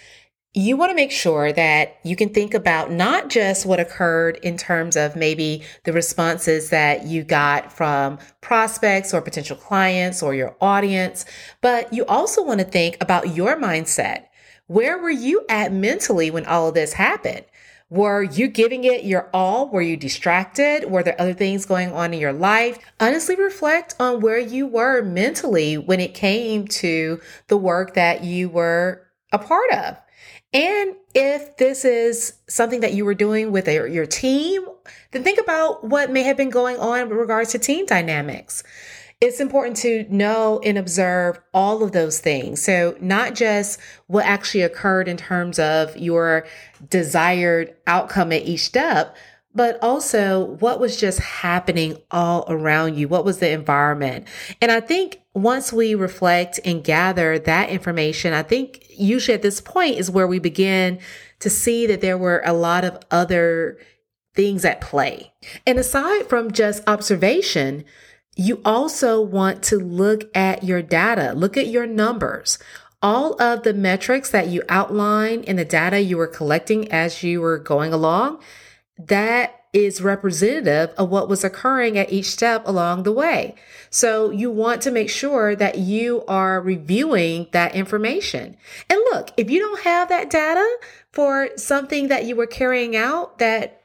You 0.53 0.75
want 0.75 0.89
to 0.89 0.95
make 0.95 1.11
sure 1.11 1.53
that 1.53 1.97
you 2.03 2.17
can 2.17 2.27
think 2.27 2.53
about 2.53 2.91
not 2.91 3.29
just 3.29 3.65
what 3.65 3.79
occurred 3.79 4.37
in 4.43 4.57
terms 4.57 4.97
of 4.97 5.15
maybe 5.15 5.63
the 5.85 5.93
responses 5.93 6.71
that 6.71 7.05
you 7.05 7.23
got 7.23 7.71
from 7.71 8.19
prospects 8.41 9.13
or 9.13 9.21
potential 9.21 9.55
clients 9.55 10.21
or 10.21 10.35
your 10.35 10.57
audience, 10.59 11.23
but 11.61 11.93
you 11.93 12.05
also 12.05 12.43
want 12.43 12.59
to 12.59 12.65
think 12.65 12.97
about 12.99 13.33
your 13.33 13.55
mindset. 13.55 14.25
Where 14.67 14.97
were 14.97 15.09
you 15.09 15.45
at 15.47 15.71
mentally 15.71 16.29
when 16.31 16.45
all 16.45 16.67
of 16.67 16.73
this 16.73 16.93
happened? 16.93 17.45
Were 17.91 18.23
you 18.23 18.47
giving 18.47 18.85
it 18.85 19.03
your 19.03 19.29
all? 19.33 19.67
Were 19.67 19.81
you 19.81 19.97
distracted? 19.97 20.89
Were 20.89 21.03
there 21.03 21.19
other 21.19 21.33
things 21.33 21.65
going 21.65 21.91
on 21.91 22.13
in 22.13 22.21
your 22.21 22.31
life? 22.31 22.79
Honestly 23.01 23.35
reflect 23.35 23.95
on 23.99 24.21
where 24.21 24.39
you 24.39 24.65
were 24.65 25.01
mentally 25.01 25.77
when 25.77 25.99
it 25.99 26.13
came 26.13 26.69
to 26.69 27.19
the 27.49 27.57
work 27.57 27.95
that 27.95 28.23
you 28.23 28.47
were 28.47 29.05
a 29.33 29.37
part 29.37 29.69
of. 29.73 29.97
And 30.53 30.95
if 31.13 31.57
this 31.57 31.83
is 31.83 32.35
something 32.47 32.79
that 32.79 32.93
you 32.93 33.03
were 33.03 33.13
doing 33.13 33.51
with 33.51 33.67
a, 33.67 33.89
your 33.91 34.05
team, 34.05 34.65
then 35.11 35.23
think 35.25 35.41
about 35.41 35.83
what 35.83 36.11
may 36.11 36.23
have 36.23 36.37
been 36.37 36.49
going 36.49 36.77
on 36.77 37.09
with 37.09 37.17
regards 37.17 37.51
to 37.51 37.59
team 37.59 37.85
dynamics. 37.85 38.63
It's 39.21 39.39
important 39.39 39.77
to 39.77 40.05
know 40.09 40.59
and 40.63 40.79
observe 40.79 41.39
all 41.53 41.83
of 41.83 41.91
those 41.91 42.19
things. 42.19 42.61
So, 42.61 42.97
not 42.99 43.35
just 43.35 43.79
what 44.07 44.25
actually 44.25 44.63
occurred 44.63 45.07
in 45.07 45.15
terms 45.15 45.59
of 45.59 45.95
your 45.95 46.47
desired 46.89 47.75
outcome 47.85 48.31
at 48.31 48.41
each 48.41 48.61
step, 48.61 49.15
but 49.53 49.77
also 49.81 50.45
what 50.59 50.79
was 50.79 50.99
just 50.99 51.19
happening 51.19 51.97
all 52.09 52.45
around 52.47 52.95
you? 52.95 53.07
What 53.07 53.25
was 53.25 53.39
the 53.39 53.51
environment? 53.51 54.27
And 54.61 54.71
I 54.71 54.79
think 54.79 55.21
once 55.33 55.71
we 55.73 55.93
reflect 55.95 56.59
and 56.65 56.83
gather 56.83 57.37
that 57.39 57.69
information, 57.69 58.33
I 58.33 58.43
think 58.43 58.85
usually 58.89 59.35
at 59.35 59.41
this 59.41 59.61
point 59.61 59.97
is 59.97 60.09
where 60.09 60.27
we 60.27 60.39
begin 60.39 60.99
to 61.39 61.49
see 61.49 61.85
that 61.87 62.01
there 62.01 62.17
were 62.17 62.41
a 62.45 62.53
lot 62.53 62.83
of 62.83 62.99
other 63.11 63.77
things 64.33 64.63
at 64.63 64.81
play. 64.81 65.33
And 65.67 65.77
aside 65.77 66.27
from 66.27 66.51
just 66.51 66.87
observation, 66.87 67.83
you 68.35 68.61
also 68.63 69.21
want 69.21 69.61
to 69.63 69.77
look 69.77 70.35
at 70.35 70.63
your 70.63 70.81
data, 70.81 71.33
look 71.33 71.57
at 71.57 71.67
your 71.67 71.85
numbers. 71.85 72.57
All 73.01 73.41
of 73.41 73.63
the 73.63 73.73
metrics 73.73 74.29
that 74.29 74.47
you 74.47 74.61
outline 74.69 75.43
in 75.43 75.55
the 75.55 75.65
data 75.65 75.99
you 76.01 76.17
were 76.17 76.27
collecting 76.27 76.91
as 76.91 77.23
you 77.23 77.41
were 77.41 77.57
going 77.57 77.93
along, 77.93 78.41
that 78.97 79.61
is 79.73 80.01
representative 80.01 80.93
of 80.97 81.09
what 81.09 81.29
was 81.29 81.43
occurring 81.43 81.97
at 81.97 82.11
each 82.11 82.25
step 82.25 82.67
along 82.67 83.03
the 83.03 83.11
way. 83.11 83.55
So 83.89 84.29
you 84.29 84.51
want 84.51 84.81
to 84.83 84.91
make 84.91 85.09
sure 85.09 85.55
that 85.55 85.77
you 85.77 86.23
are 86.27 86.61
reviewing 86.61 87.47
that 87.51 87.73
information. 87.73 88.57
And 88.89 88.99
look, 89.11 89.31
if 89.37 89.49
you 89.49 89.59
don't 89.59 89.81
have 89.81 90.09
that 90.09 90.29
data 90.29 90.67
for 91.11 91.49
something 91.55 92.09
that 92.09 92.25
you 92.25 92.35
were 92.35 92.47
carrying 92.47 92.95
out 92.95 93.39
that 93.39 93.80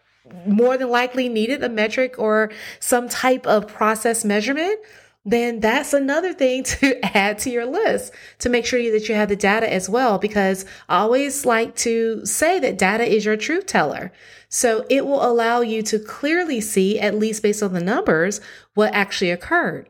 more 0.47 0.77
than 0.77 0.91
likely 0.91 1.29
needed 1.29 1.63
a 1.63 1.69
metric 1.69 2.17
or 2.19 2.51
some 2.81 3.09
type 3.09 3.47
of 3.47 3.69
process 3.69 4.25
measurement, 4.25 4.79
then 5.25 5.59
that's 5.59 5.93
another 5.93 6.33
thing 6.33 6.63
to 6.65 7.05
add 7.17 7.39
to 7.41 7.51
your 7.51 7.67
list 7.67 8.13
to 8.39 8.49
make 8.49 8.65
sure 8.65 8.81
that 8.93 9.09
you 9.09 9.15
have 9.15 9.29
the 9.29 9.37
data 9.37 9.71
as 9.71 9.89
well. 9.89 10.19
Because 10.19 10.65
I 10.89 10.99
always 11.01 11.45
like 11.45 11.75
to 11.77 12.25
say 12.25 12.59
that 12.61 12.79
data 12.79 13.05
is 13.05 13.25
your 13.25 13.37
truth 13.37 13.67
teller. 13.67 14.13
So 14.49 14.87
it 14.89 15.05
will 15.05 15.27
allow 15.27 15.61
you 15.61 15.83
to 15.83 15.99
clearly 15.99 16.61
see, 16.61 17.01
at 17.01 17.19
least 17.19 17.43
based 17.43 17.63
on 17.63 17.73
the 17.73 17.81
numbers, 17.81 18.41
what 18.75 18.95
actually 18.95 19.33
occurred. 19.33 19.89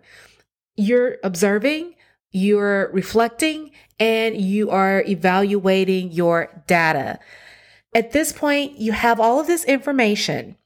You're 0.77 1.19
observing, 1.23 1.95
you're 2.31 2.91
reflecting, 2.93 3.73
and 3.99 4.37
you 4.37 4.71
are 4.71 5.03
evaluating 5.03 6.13
your 6.13 6.63
data. 6.67 7.19
At 7.97 8.13
this 8.13 8.31
point, 8.31 8.77
you 8.77 8.93
have 8.93 9.19
all 9.19 9.41
of 9.41 9.47
this 9.47 9.65
information. 9.65 10.59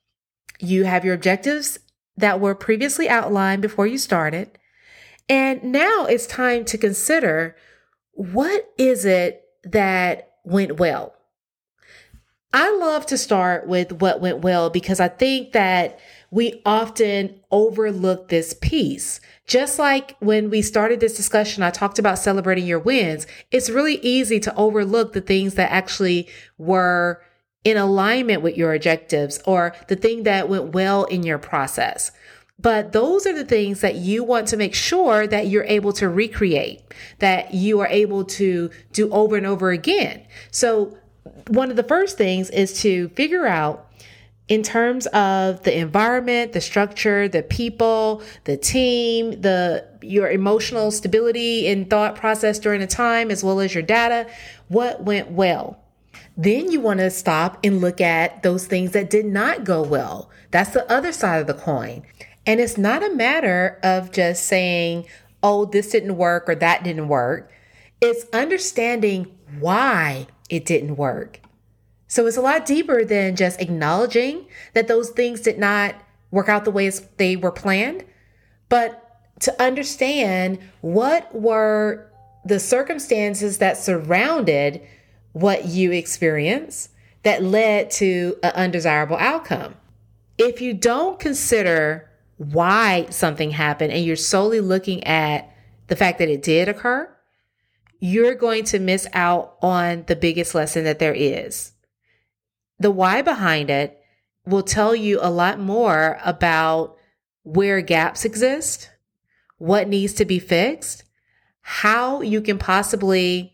You 0.59 0.83
have 0.83 1.05
your 1.05 1.15
objectives 1.15 1.79
that 2.17 2.41
were 2.41 2.57
previously 2.57 3.09
outlined 3.09 3.63
before 3.63 3.87
you 3.87 3.99
started. 3.99 4.59
And 5.29 5.63
now 5.63 6.07
it's 6.07 6.27
time 6.27 6.65
to 6.65 6.77
consider 6.77 7.55
what 8.11 8.69
is 8.79 9.05
it 9.05 9.45
that 9.63 10.33
went 10.43 10.81
well? 10.81 11.15
I 12.53 12.77
love 12.77 13.07
to 13.07 13.17
start 13.17 13.69
with 13.69 13.93
what 13.93 14.21
went 14.21 14.41
well 14.41 14.69
because 14.69 14.99
I 14.99 15.07
think 15.07 15.53
that 15.53 16.01
we 16.31 16.63
often 16.65 17.41
overlook 17.51 18.29
this 18.29 18.55
piece. 18.55 19.21
Just 19.47 19.79
like 19.79 20.17
when 20.21 20.49
we 20.49 20.63
started 20.63 21.01
this 21.01 21.17
discussion, 21.17 21.63
I 21.63 21.71
talked 21.71 21.99
about 21.99 22.19
celebrating 22.19 22.67
your 22.67 22.79
wins. 22.79 23.27
It's 23.51 23.69
really 23.69 23.97
easy 23.97 24.39
to 24.41 24.55
overlook 24.55 25.13
the 25.13 25.21
things 25.21 25.55
that 25.55 25.73
actually 25.73 26.29
were 26.57 27.23
in 27.65 27.77
alignment 27.77 28.43
with 28.43 28.57
your 28.57 28.73
objectives 28.75 29.41
or 29.45 29.75
the 29.89 29.97
thing 29.97 30.23
that 30.23 30.49
went 30.49 30.73
well 30.73 31.05
in 31.05 31.25
your 31.25 31.39
process. 31.39 32.13
But 32.59 32.93
those 32.93 33.27
are 33.27 33.33
the 33.33 33.45
things 33.45 33.81
that 33.81 33.97
you 33.97 34.23
want 34.23 34.47
to 34.49 34.57
make 34.57 34.75
sure 34.75 35.27
that 35.27 35.49
you're 35.49 35.65
able 35.65 35.93
to 35.95 36.09
recreate, 36.09 36.83
that 37.19 37.55
you 37.55 37.81
are 37.81 37.87
able 37.87 38.25
to 38.25 38.71
do 38.93 39.11
over 39.11 39.37
and 39.37 39.47
over 39.47 39.71
again. 39.71 40.27
So 40.51 40.97
one 41.49 41.71
of 41.71 41.77
the 41.77 41.83
first 41.83 42.19
things 42.19 42.51
is 42.51 42.81
to 42.83 43.09
figure 43.11 43.47
out 43.47 43.90
in 44.51 44.65
terms 44.65 45.07
of 45.07 45.63
the 45.63 45.79
environment, 45.79 46.53
the 46.53 46.61
structure, 46.61 47.29
the 47.29 47.43
people, 47.43 48.21
the 48.45 48.57
team, 48.57 49.41
the 49.41 49.87
your 50.03 50.29
emotional 50.29 50.91
stability 50.91 51.69
and 51.69 51.89
thought 51.89 52.17
process 52.17 52.59
during 52.59 52.81
the 52.81 52.87
time 52.87 53.31
as 53.31 53.45
well 53.45 53.61
as 53.61 53.73
your 53.75 53.83
data, 53.83 54.29
what 54.69 55.05
went 55.05 55.31
well. 55.31 55.81
Then 56.37 56.73
you 56.73 56.81
want 56.81 56.99
to 56.99 57.11
stop 57.11 57.59
and 57.63 57.81
look 57.81 58.01
at 58.01 58.43
those 58.43 58.67
things 58.67 58.91
that 58.91 59.09
did 59.09 59.27
not 59.27 59.63
go 59.63 59.83
well. 59.83 60.31
That's 60.51 60.71
the 60.71 60.91
other 60.91 61.13
side 61.13 61.41
of 61.41 61.47
the 61.47 61.55
coin. 61.55 62.03
And 62.45 62.59
it's 62.59 62.77
not 62.77 63.05
a 63.05 63.15
matter 63.15 63.79
of 63.85 64.11
just 64.11 64.47
saying, 64.47 65.07
oh, 65.43 65.65
this 65.67 65.91
didn't 65.91 66.17
work 66.17 66.49
or 66.49 66.57
that 66.57 66.83
didn't 66.83 67.09
work. 67.09 67.53
It's 68.01 68.25
understanding 68.33 69.31
why 69.61 70.27
it 70.49 70.65
didn't 70.65 70.97
work. 70.97 71.41
So 72.11 72.27
it's 72.27 72.37
a 72.37 72.43
lot 72.43 72.67
deeper 72.67 73.05
than 73.05 73.37
just 73.37 73.61
acknowledging 73.61 74.47
that 74.75 74.89
those 74.89 75.11
things 75.11 75.41
did 75.41 75.61
not 75.61 75.95
work 76.33 76.49
out 76.49 76.65
the 76.65 76.73
way 76.73 76.91
they 77.19 77.37
were 77.37 77.53
planned, 77.53 78.05
but 78.69 79.21
to 79.43 79.63
understand 79.63 80.59
what 80.81 81.33
were 81.33 82.11
the 82.45 82.59
circumstances 82.59 83.59
that 83.59 83.77
surrounded 83.77 84.83
what 85.35 85.67
you 85.67 85.93
experienced 85.93 86.91
that 87.23 87.45
led 87.45 87.93
to 87.93 88.37
an 88.43 88.51
undesirable 88.57 89.17
outcome. 89.17 89.77
If 90.37 90.61
you 90.61 90.75
don't 90.75 91.21
consider 91.21 92.11
why 92.39 93.07
something 93.11 93.53
happened 93.53 93.93
and 93.93 94.05
you're 94.05 94.17
solely 94.17 94.59
looking 94.59 95.05
at 95.05 95.49
the 95.87 95.95
fact 95.95 96.19
that 96.19 96.29
it 96.29 96.43
did 96.43 96.69
occur, 96.69 97.09
you're 98.01 98.35
going 98.35 98.65
to 98.65 98.81
miss 98.81 99.07
out 99.13 99.59
on 99.63 100.03
the 100.09 100.17
biggest 100.17 100.57
lesson 100.57 100.83
that 100.83 100.99
there 100.99 101.15
is. 101.15 101.71
The 102.81 102.91
why 102.91 103.23
behind 103.23 103.71
it 103.71 104.01
will 104.47 104.63
tell 104.63 104.97
you 104.97 105.21
a 105.23 105.31
lot 105.31 105.61
more 105.61 106.19
about 106.25 106.97
where 107.43 107.81
gaps 107.81 108.25
exist, 108.25 108.91
what 109.59 109.89
needs 109.89 110.15
to 110.15 110.25
be 110.25 110.39
fixed, 110.39 111.05
how 111.61 112.23
you 112.23 112.41
can 112.41 112.59
possibly 112.59 113.53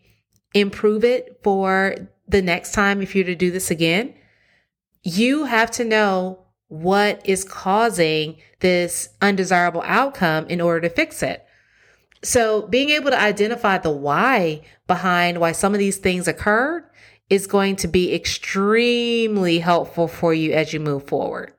improve 0.53 1.03
it 1.03 1.39
for 1.43 1.95
the 2.27 2.41
next 2.41 2.71
time 2.71 3.01
if 3.01 3.15
you're 3.15 3.25
to 3.25 3.35
do 3.35 3.51
this 3.51 3.69
again. 3.69 4.13
You 5.03 5.45
have 5.45 5.71
to 5.71 5.83
know 5.83 6.45
what 6.69 7.21
is 7.25 7.43
causing 7.43 8.37
this 8.59 9.09
undesirable 9.21 9.83
outcome 9.85 10.47
in 10.47 10.59
order 10.59 10.87
to 10.87 10.93
fix 10.93 11.21
it. 11.21 11.45
So 12.23 12.67
being 12.67 12.89
able 12.89 13.11
to 13.11 13.19
identify 13.19 13.77
the 13.77 13.91
why 13.91 14.61
behind 14.87 15.39
why 15.39 15.51
some 15.51 15.73
of 15.73 15.79
these 15.79 15.97
things 15.97 16.27
occurred 16.27 16.83
is 17.29 17.47
going 17.47 17.75
to 17.77 17.87
be 17.87 18.13
extremely 18.13 19.59
helpful 19.59 20.07
for 20.07 20.33
you 20.33 20.53
as 20.53 20.73
you 20.73 20.79
move 20.79 21.07
forward. 21.07 21.53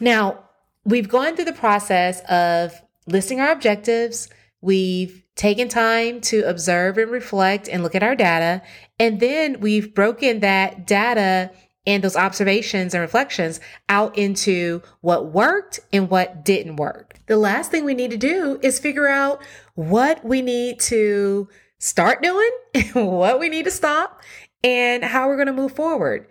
Now, 0.00 0.44
we've 0.84 1.08
gone 1.08 1.36
through 1.36 1.44
the 1.46 1.52
process 1.52 2.20
of 2.28 2.80
listing 3.06 3.40
our 3.40 3.52
objectives. 3.52 4.28
We've 4.60 5.22
taken 5.34 5.68
time 5.68 6.20
to 6.22 6.42
observe 6.42 6.96
and 6.96 7.10
reflect 7.10 7.68
and 7.68 7.82
look 7.82 7.94
at 7.94 8.02
our 8.02 8.16
data. 8.16 8.62
And 8.98 9.20
then 9.20 9.60
we've 9.60 9.94
broken 9.94 10.40
that 10.40 10.86
data 10.86 11.50
and 11.86 12.02
those 12.02 12.16
observations 12.16 12.94
and 12.94 13.00
reflections 13.00 13.60
out 13.88 14.16
into 14.18 14.82
what 15.02 15.32
worked 15.32 15.78
and 15.92 16.10
what 16.10 16.44
didn't 16.44 16.76
work. 16.76 17.20
The 17.26 17.36
last 17.36 17.70
thing 17.70 17.84
we 17.84 17.94
need 17.94 18.10
to 18.10 18.16
do 18.16 18.58
is 18.62 18.80
figure 18.80 19.06
out 19.06 19.42
what 19.74 20.24
we 20.24 20.42
need 20.42 20.80
to 20.80 21.48
start 21.78 22.22
doing, 22.22 22.50
what 22.94 23.38
we 23.38 23.48
need 23.48 23.66
to 23.66 23.70
stop, 23.70 24.20
and 24.66 25.04
how 25.04 25.28
we're 25.28 25.36
going 25.36 25.46
to 25.46 25.52
move 25.52 25.72
forward. 25.72 26.26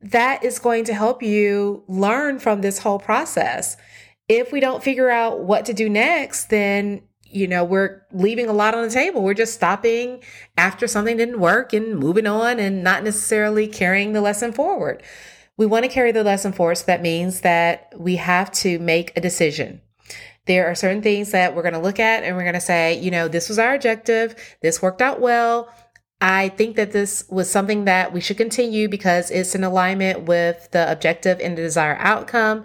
That 0.00 0.42
is 0.42 0.58
going 0.58 0.84
to 0.84 0.94
help 0.94 1.22
you 1.22 1.84
learn 1.86 2.38
from 2.38 2.62
this 2.62 2.78
whole 2.78 2.98
process. 2.98 3.76
If 4.28 4.50
we 4.50 4.60
don't 4.60 4.82
figure 4.82 5.10
out 5.10 5.40
what 5.40 5.66
to 5.66 5.74
do 5.74 5.88
next, 5.90 6.46
then 6.46 7.02
you 7.28 7.46
know, 7.46 7.64
we're 7.64 8.06
leaving 8.12 8.48
a 8.48 8.52
lot 8.52 8.74
on 8.74 8.82
the 8.84 8.94
table. 8.94 9.22
We're 9.22 9.34
just 9.34 9.52
stopping 9.52 10.22
after 10.56 10.86
something 10.86 11.16
didn't 11.18 11.40
work 11.40 11.72
and 11.74 11.98
moving 11.98 12.26
on 12.26 12.58
and 12.58 12.82
not 12.82 13.04
necessarily 13.04 13.66
carrying 13.66 14.12
the 14.12 14.20
lesson 14.22 14.52
forward. 14.52 15.02
We 15.58 15.66
want 15.66 15.84
to 15.84 15.90
carry 15.90 16.12
the 16.12 16.24
lesson 16.24 16.52
forward. 16.52 16.76
So 16.76 16.84
that 16.86 17.02
means 17.02 17.40
that 17.40 17.92
we 17.96 18.16
have 18.16 18.50
to 18.52 18.78
make 18.78 19.14
a 19.16 19.20
decision. 19.20 19.82
There 20.46 20.66
are 20.68 20.74
certain 20.76 21.02
things 21.02 21.32
that 21.32 21.54
we're 21.54 21.62
going 21.62 21.74
to 21.74 21.80
look 21.80 21.98
at 21.98 22.22
and 22.22 22.36
we're 22.36 22.42
going 22.44 22.54
to 22.54 22.60
say, 22.60 22.98
you 23.00 23.10
know, 23.10 23.26
this 23.26 23.48
was 23.48 23.58
our 23.58 23.74
objective. 23.74 24.56
This 24.62 24.80
worked 24.80 25.02
out 25.02 25.20
well. 25.20 25.68
I 26.20 26.48
think 26.50 26.76
that 26.76 26.92
this 26.92 27.24
was 27.28 27.50
something 27.50 27.84
that 27.84 28.12
we 28.12 28.20
should 28.20 28.38
continue 28.38 28.88
because 28.88 29.30
it's 29.30 29.54
in 29.54 29.64
alignment 29.64 30.22
with 30.22 30.68
the 30.72 30.90
objective 30.90 31.40
and 31.40 31.56
the 31.56 31.62
desired 31.62 31.98
outcome. 32.00 32.64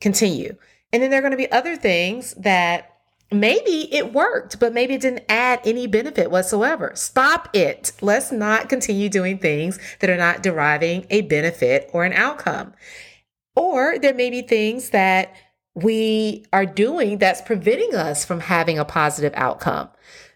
Continue. 0.00 0.56
And 0.92 1.02
then 1.02 1.10
there 1.10 1.18
are 1.18 1.22
going 1.22 1.32
to 1.32 1.36
be 1.36 1.50
other 1.50 1.76
things 1.76 2.34
that 2.34 2.92
maybe 3.32 3.92
it 3.92 4.12
worked, 4.12 4.60
but 4.60 4.72
maybe 4.72 4.94
it 4.94 5.00
didn't 5.00 5.24
add 5.28 5.60
any 5.64 5.86
benefit 5.86 6.30
whatsoever. 6.30 6.92
Stop 6.94 7.48
it. 7.54 7.92
Let's 8.00 8.30
not 8.30 8.68
continue 8.68 9.08
doing 9.08 9.38
things 9.38 9.78
that 10.00 10.10
are 10.10 10.16
not 10.16 10.42
deriving 10.42 11.06
a 11.10 11.22
benefit 11.22 11.90
or 11.92 12.04
an 12.04 12.12
outcome. 12.12 12.74
Or 13.56 13.98
there 13.98 14.14
may 14.14 14.30
be 14.30 14.42
things 14.42 14.90
that 14.90 15.34
we 15.74 16.44
are 16.52 16.66
doing 16.66 17.18
that's 17.18 17.40
preventing 17.40 17.94
us 17.94 18.24
from 18.24 18.40
having 18.40 18.78
a 18.78 18.84
positive 18.84 19.32
outcome. 19.34 19.88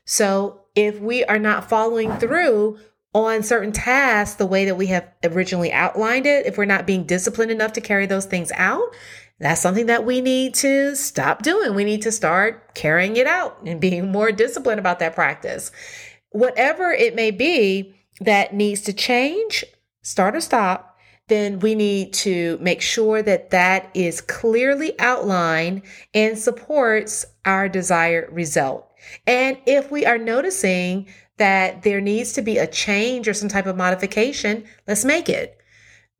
So 0.04 0.65
if 0.76 1.00
we 1.00 1.24
are 1.24 1.38
not 1.38 1.68
following 1.68 2.12
through 2.18 2.78
on 3.14 3.42
certain 3.42 3.72
tasks 3.72 4.36
the 4.36 4.46
way 4.46 4.66
that 4.66 4.76
we 4.76 4.86
have 4.88 5.08
originally 5.24 5.72
outlined 5.72 6.26
it, 6.26 6.44
if 6.44 6.58
we're 6.58 6.66
not 6.66 6.86
being 6.86 7.04
disciplined 7.04 7.50
enough 7.50 7.72
to 7.72 7.80
carry 7.80 8.04
those 8.04 8.26
things 8.26 8.52
out, 8.54 8.84
that's 9.40 9.60
something 9.60 9.86
that 9.86 10.04
we 10.04 10.20
need 10.20 10.54
to 10.54 10.94
stop 10.94 11.42
doing. 11.42 11.74
We 11.74 11.84
need 11.84 12.02
to 12.02 12.12
start 12.12 12.74
carrying 12.74 13.16
it 13.16 13.26
out 13.26 13.58
and 13.64 13.80
being 13.80 14.12
more 14.12 14.32
disciplined 14.32 14.78
about 14.78 14.98
that 14.98 15.14
practice. 15.14 15.72
Whatever 16.30 16.92
it 16.92 17.14
may 17.14 17.30
be 17.30 17.94
that 18.20 18.54
needs 18.54 18.82
to 18.82 18.92
change, 18.92 19.64
start 20.02 20.36
or 20.36 20.40
stop, 20.40 20.95
then 21.28 21.58
we 21.58 21.74
need 21.74 22.12
to 22.12 22.58
make 22.60 22.80
sure 22.80 23.22
that 23.22 23.50
that 23.50 23.90
is 23.94 24.20
clearly 24.20 24.98
outlined 25.00 25.82
and 26.14 26.38
supports 26.38 27.26
our 27.44 27.68
desired 27.68 28.32
result. 28.32 28.88
And 29.26 29.58
if 29.66 29.90
we 29.90 30.06
are 30.06 30.18
noticing 30.18 31.06
that 31.38 31.82
there 31.82 32.00
needs 32.00 32.32
to 32.34 32.42
be 32.42 32.58
a 32.58 32.66
change 32.66 33.28
or 33.28 33.34
some 33.34 33.48
type 33.48 33.66
of 33.66 33.76
modification, 33.76 34.64
let's 34.86 35.04
make 35.04 35.28
it 35.28 35.55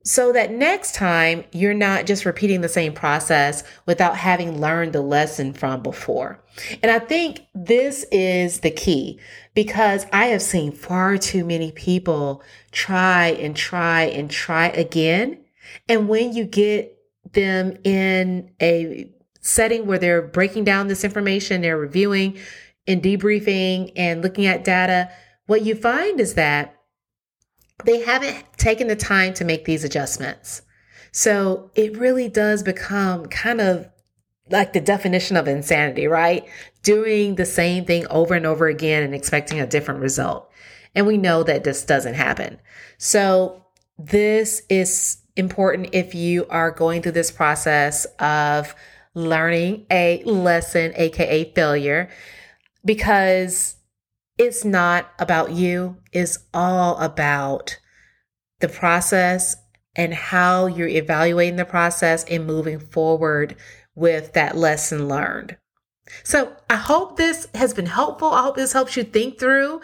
so 0.07 0.33
that 0.33 0.53
next 0.53 0.95
time 0.95 1.45
you're 1.51 1.75
not 1.75 2.07
just 2.07 2.25
repeating 2.25 2.61
the 2.61 2.69
same 2.69 2.93
process 2.93 3.65
without 3.87 4.17
having 4.17 4.61
learned 4.61 4.93
the 4.93 5.01
lesson 5.01 5.53
from 5.53 5.83
before. 5.83 6.41
And 6.81 6.93
I 6.93 7.01
think 7.01 7.41
this 7.57 8.07
is 8.13 8.61
the 8.61 8.71
key 8.71 9.19
because 9.53 10.07
I 10.13 10.27
have 10.27 10.43
seen 10.43 10.71
far 10.71 11.19
too 11.19 11.45
many 11.45 11.73
people 11.73 12.41
try 12.71 13.31
and 13.31 13.57
try 13.57 14.05
and 14.05 14.31
try 14.31 14.69
again. 14.69 15.45
And 15.89 16.09
when 16.09 16.33
you 16.33 16.45
get 16.45 16.97
them 17.33 17.77
in 17.83 18.53
a 18.63 19.11
setting 19.41 19.87
where 19.87 19.99
they're 19.99 20.23
breaking 20.23 20.63
down 20.63 20.87
this 20.87 21.03
information, 21.03 21.63
they're 21.63 21.77
reviewing 21.77 22.39
and 22.87 23.03
debriefing 23.03 23.91
and 23.97 24.23
looking 24.23 24.47
at 24.47 24.63
data, 24.63 25.11
what 25.47 25.65
you 25.65 25.75
find 25.75 26.21
is 26.21 26.35
that 26.35 26.76
they 27.85 28.01
haven't 28.01 28.45
taken 28.57 28.89
the 28.89 28.97
time 28.97 29.35
to 29.35 29.45
make 29.45 29.65
these 29.65 29.85
adjustments. 29.85 30.63
So 31.13 31.71
it 31.75 31.97
really 31.97 32.29
does 32.29 32.63
become 32.63 33.27
kind 33.27 33.61
of 33.61 33.89
like 34.51 34.73
the 34.73 34.81
definition 34.81 35.37
of 35.37 35.49
insanity, 35.49 36.07
right? 36.07 36.47
Doing 36.83 37.35
the 37.35 37.47
same 37.47 37.85
thing 37.85 38.07
over 38.09 38.35
and 38.35 38.47
over 38.47 38.67
again 38.67 39.03
and 39.03 39.15
expecting 39.15 39.61
a 39.61 39.67
different 39.67 40.01
result. 40.01 40.51
And 40.95 41.07
we 41.07 41.17
know 41.19 41.43
that 41.43 41.65
this 41.65 41.85
doesn't 41.85 42.15
happen. 42.15 42.59
So 42.99 43.65
this 43.99 44.63
is 44.69 45.19
important 45.37 45.91
if 45.93 46.15
you 46.15 46.47
are 46.49 46.71
going 46.71 47.03
through 47.03 47.13
this 47.13 47.31
process 47.31 48.07
of 48.19 48.75
learning 49.15 49.87
a 49.91 50.23
lesson, 50.25 50.93
AKA 50.95 51.53
failure, 51.55 52.09
because 52.85 53.77
it's 54.39 54.65
not 54.65 55.11
about 55.19 55.53
you, 55.53 55.97
it's 56.13 56.39
all 56.53 56.97
about 56.99 57.79
the 58.61 58.69
process 58.69 59.57
and 59.95 60.13
how 60.13 60.67
you're 60.67 60.89
evaluating 60.89 61.57
the 61.57 61.65
process 61.65 62.25
and 62.25 62.47
moving 62.47 62.79
forward 62.79 63.57
with 63.95 64.35
that 64.35 64.57
lesson 64.57 65.09
learned. 65.09 65.57
So 66.23 66.55
I 66.71 66.77
hope 66.77 67.17
this 67.17 67.49
has 67.55 67.75
been 67.75 67.87
helpful. 67.87 68.29
I 68.29 68.43
hope 68.43 68.57
this 68.57 68.73
helps 68.73 68.97
you 68.97 69.03
think 69.03 69.39
through 69.39 69.81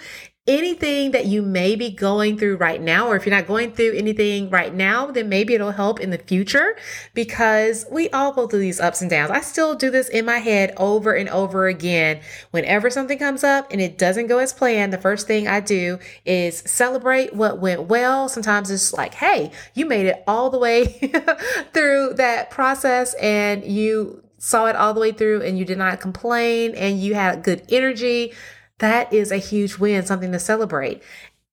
anything 0.49 1.13
that 1.13 1.27
you 1.27 1.41
may 1.41 1.77
be 1.77 1.89
going 1.89 2.37
through 2.37 2.57
right 2.57 2.81
now, 2.81 3.07
or 3.07 3.15
if 3.15 3.25
you're 3.25 3.35
not 3.35 3.47
going 3.47 3.71
through 3.71 3.93
anything 3.93 4.51
right 4.51 4.75
now, 4.75 5.07
then 5.07 5.29
maybe 5.29 5.55
it'll 5.55 5.71
help 5.71 6.01
in 6.01 6.11
the 6.11 6.19
future 6.19 6.77
because 7.15 7.87
we 7.93 8.11
all 8.11 8.33
go 8.33 8.49
through 8.49 8.59
these 8.59 8.81
ups 8.81 9.01
and 9.01 9.09
downs. 9.09 9.31
I 9.31 9.41
still 9.41 9.77
do 9.77 9.89
this 9.89 10.09
in 10.09 10.25
my 10.25 10.39
head 10.39 10.75
over 10.77 11.13
and 11.13 11.29
over 11.29 11.69
again. 11.69 12.21
Whenever 12.51 12.91
something 12.91 13.19
comes 13.19 13.45
up 13.45 13.71
and 13.71 13.81
it 13.81 13.99
doesn't 13.99 14.27
go 14.27 14.39
as 14.39 14.53
planned, 14.53 14.93
the 14.93 14.99
first 14.99 15.29
thing 15.29 15.47
I 15.47 15.61
do 15.61 16.01
is 16.25 16.59
celebrate 16.67 17.37
what 17.37 17.61
went 17.61 17.83
well. 17.83 18.29
Sometimes 18.29 18.69
it's 18.69 18.93
like, 18.93 19.15
hey, 19.15 19.53
you 19.75 19.87
made 19.87 20.07
it 20.07 20.25
all 20.27 20.51
the 20.51 20.59
way 20.59 20.87
through 21.73 22.15
that 22.15 22.51
process 22.51 23.15
and 23.15 23.65
you 23.65 24.25
saw 24.39 24.67
it 24.67 24.75
all 24.75 24.93
the 24.93 24.99
way 24.99 25.13
through 25.13 25.41
and 25.43 25.57
you 25.57 25.65
did 25.65 25.79
not 25.79 26.01
complain 26.01 26.75
and 26.75 27.01
you 27.01 27.15
had 27.15 27.45
good 27.45 27.63
energy 27.71 28.33
that 28.83 29.13
is 29.13 29.31
a 29.31 29.37
huge 29.39 29.79
win, 29.79 30.05
something 30.05 30.33
to 30.33 30.39
celebrate. 30.39 31.03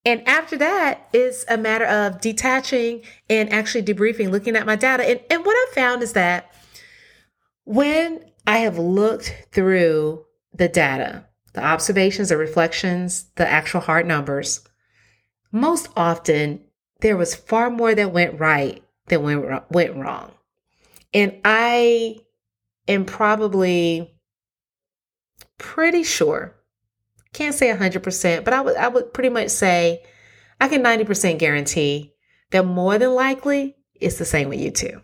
And 0.03 0.27
after 0.27 0.57
that, 0.57 1.07
it's 1.13 1.45
a 1.47 1.57
matter 1.57 1.85
of 1.85 2.21
detaching 2.21 3.03
and 3.29 3.51
actually 3.53 3.83
debriefing, 3.83 4.31
looking 4.31 4.55
at 4.55 4.65
my 4.65 4.75
data. 4.75 5.07
And, 5.07 5.19
and 5.29 5.45
what 5.45 5.53
I 5.53 5.73
found 5.73 6.01
is 6.01 6.13
that 6.13 6.51
when 7.65 8.25
I 8.47 8.59
have 8.59 8.79
looked 8.79 9.47
through 9.51 10.25
the 10.53 10.67
data, 10.67 11.25
the 11.53 11.63
observations, 11.63 12.29
the 12.29 12.37
reflections, 12.37 13.25
the 13.35 13.47
actual 13.47 13.81
hard 13.81 14.07
numbers, 14.07 14.67
most 15.51 15.87
often 15.95 16.61
there 17.01 17.17
was 17.17 17.35
far 17.35 17.69
more 17.69 17.93
that 17.93 18.11
went 18.11 18.39
right 18.39 18.83
than 19.07 19.21
went, 19.21 19.71
went 19.71 19.95
wrong. 19.95 20.31
And 21.13 21.39
I 21.45 22.21
am 22.87 23.05
probably 23.05 24.15
pretty 25.59 26.03
sure 26.03 26.55
can't 27.33 27.55
say 27.55 27.67
100%, 27.73 28.43
but 28.43 28.53
I 28.53 28.61
would 28.61 28.75
I 28.77 28.87
would 28.87 29.13
pretty 29.13 29.29
much 29.29 29.49
say 29.49 30.03
I 30.59 30.67
can 30.67 30.83
90% 30.83 31.39
guarantee 31.39 32.13
that 32.51 32.65
more 32.65 32.97
than 32.97 33.13
likely 33.13 33.75
it's 33.95 34.17
the 34.17 34.25
same 34.25 34.49
with 34.49 34.59
you 34.59 34.71
too. 34.71 35.01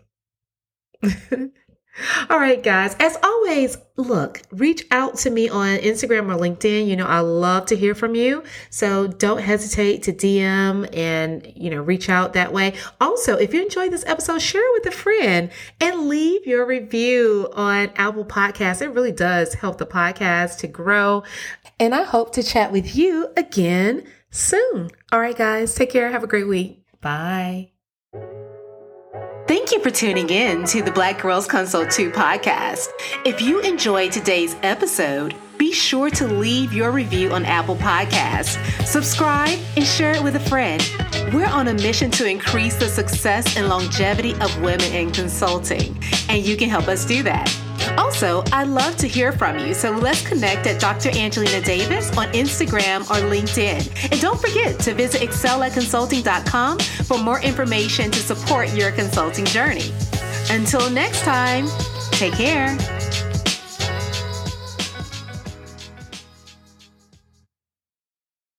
All 2.30 2.38
right, 2.38 2.62
guys. 2.62 2.94
As 3.00 3.16
always, 3.22 3.78
look, 3.96 4.42
reach 4.50 4.86
out 4.90 5.16
to 5.18 5.30
me 5.30 5.48
on 5.48 5.78
Instagram 5.78 6.34
or 6.34 6.38
LinkedIn. 6.38 6.86
You 6.86 6.96
know, 6.96 7.06
I 7.06 7.20
love 7.20 7.66
to 7.66 7.76
hear 7.76 7.94
from 7.94 8.14
you. 8.14 8.42
So 8.70 9.06
don't 9.06 9.40
hesitate 9.40 10.02
to 10.04 10.12
DM 10.12 10.94
and, 10.94 11.50
you 11.56 11.70
know, 11.70 11.80
reach 11.80 12.08
out 12.08 12.34
that 12.34 12.52
way. 12.52 12.74
Also, 13.00 13.36
if 13.36 13.54
you 13.54 13.62
enjoyed 13.62 13.92
this 13.92 14.04
episode, 14.06 14.42
share 14.42 14.62
it 14.62 14.84
with 14.84 14.92
a 14.92 14.96
friend 14.96 15.50
and 15.80 16.08
leave 16.08 16.46
your 16.46 16.66
review 16.66 17.48
on 17.54 17.90
Apple 17.96 18.24
Podcasts. 18.24 18.82
It 18.82 18.88
really 18.88 19.12
does 19.12 19.54
help 19.54 19.78
the 19.78 19.86
podcast 19.86 20.58
to 20.58 20.66
grow. 20.66 21.22
And 21.80 21.94
I 21.94 22.02
hope 22.02 22.32
to 22.34 22.42
chat 22.42 22.72
with 22.72 22.96
you 22.96 23.28
again 23.36 24.06
soon. 24.30 24.90
All 25.12 25.20
right, 25.20 25.36
guys. 25.36 25.74
Take 25.74 25.90
care. 25.90 26.10
Have 26.10 26.24
a 26.24 26.28
great 26.28 26.48
week. 26.48 26.82
Bye. 27.00 27.75
Thank 29.46 29.70
you 29.70 29.78
for 29.80 29.90
tuning 29.90 30.28
in 30.30 30.64
to 30.64 30.82
the 30.82 30.90
Black 30.90 31.22
Girls 31.22 31.46
Consult 31.46 31.92
2 31.92 32.10
podcast. 32.10 32.88
If 33.24 33.40
you 33.40 33.60
enjoyed 33.60 34.10
today's 34.10 34.56
episode, 34.64 35.36
be 35.56 35.70
sure 35.72 36.10
to 36.10 36.26
leave 36.26 36.72
your 36.72 36.90
review 36.90 37.30
on 37.30 37.44
Apple 37.44 37.76
Podcasts, 37.76 38.58
subscribe, 38.84 39.56
and 39.76 39.86
share 39.86 40.16
it 40.16 40.22
with 40.22 40.34
a 40.34 40.40
friend. 40.40 40.82
We're 41.32 41.46
on 41.46 41.68
a 41.68 41.74
mission 41.74 42.10
to 42.12 42.28
increase 42.28 42.74
the 42.74 42.88
success 42.88 43.56
and 43.56 43.68
longevity 43.68 44.34
of 44.40 44.60
women 44.60 44.92
in 44.92 45.12
consulting, 45.12 45.96
and 46.28 46.44
you 46.44 46.56
can 46.56 46.68
help 46.68 46.88
us 46.88 47.04
do 47.04 47.22
that. 47.22 47.48
Also, 47.98 48.42
I'd 48.52 48.68
love 48.68 48.96
to 48.98 49.08
hear 49.08 49.32
from 49.32 49.58
you, 49.58 49.74
so 49.74 49.90
let's 49.90 50.26
connect 50.26 50.66
at 50.66 50.80
Dr. 50.80 51.10
Angelina 51.16 51.60
Davis 51.60 52.16
on 52.16 52.28
Instagram 52.28 53.02
or 53.02 53.20
LinkedIn. 53.28 54.10
And 54.12 54.20
don't 54.20 54.40
forget 54.40 54.78
to 54.80 54.94
visit 54.94 55.20
excelatconsulting.com 55.22 56.78
for 56.78 57.18
more 57.18 57.40
information 57.40 58.10
to 58.10 58.18
support 58.18 58.72
your 58.72 58.92
consulting 58.92 59.44
journey. 59.46 59.92
Until 60.50 60.88
next 60.90 61.22
time, 61.22 61.66
take 62.12 62.34
care. 62.34 62.95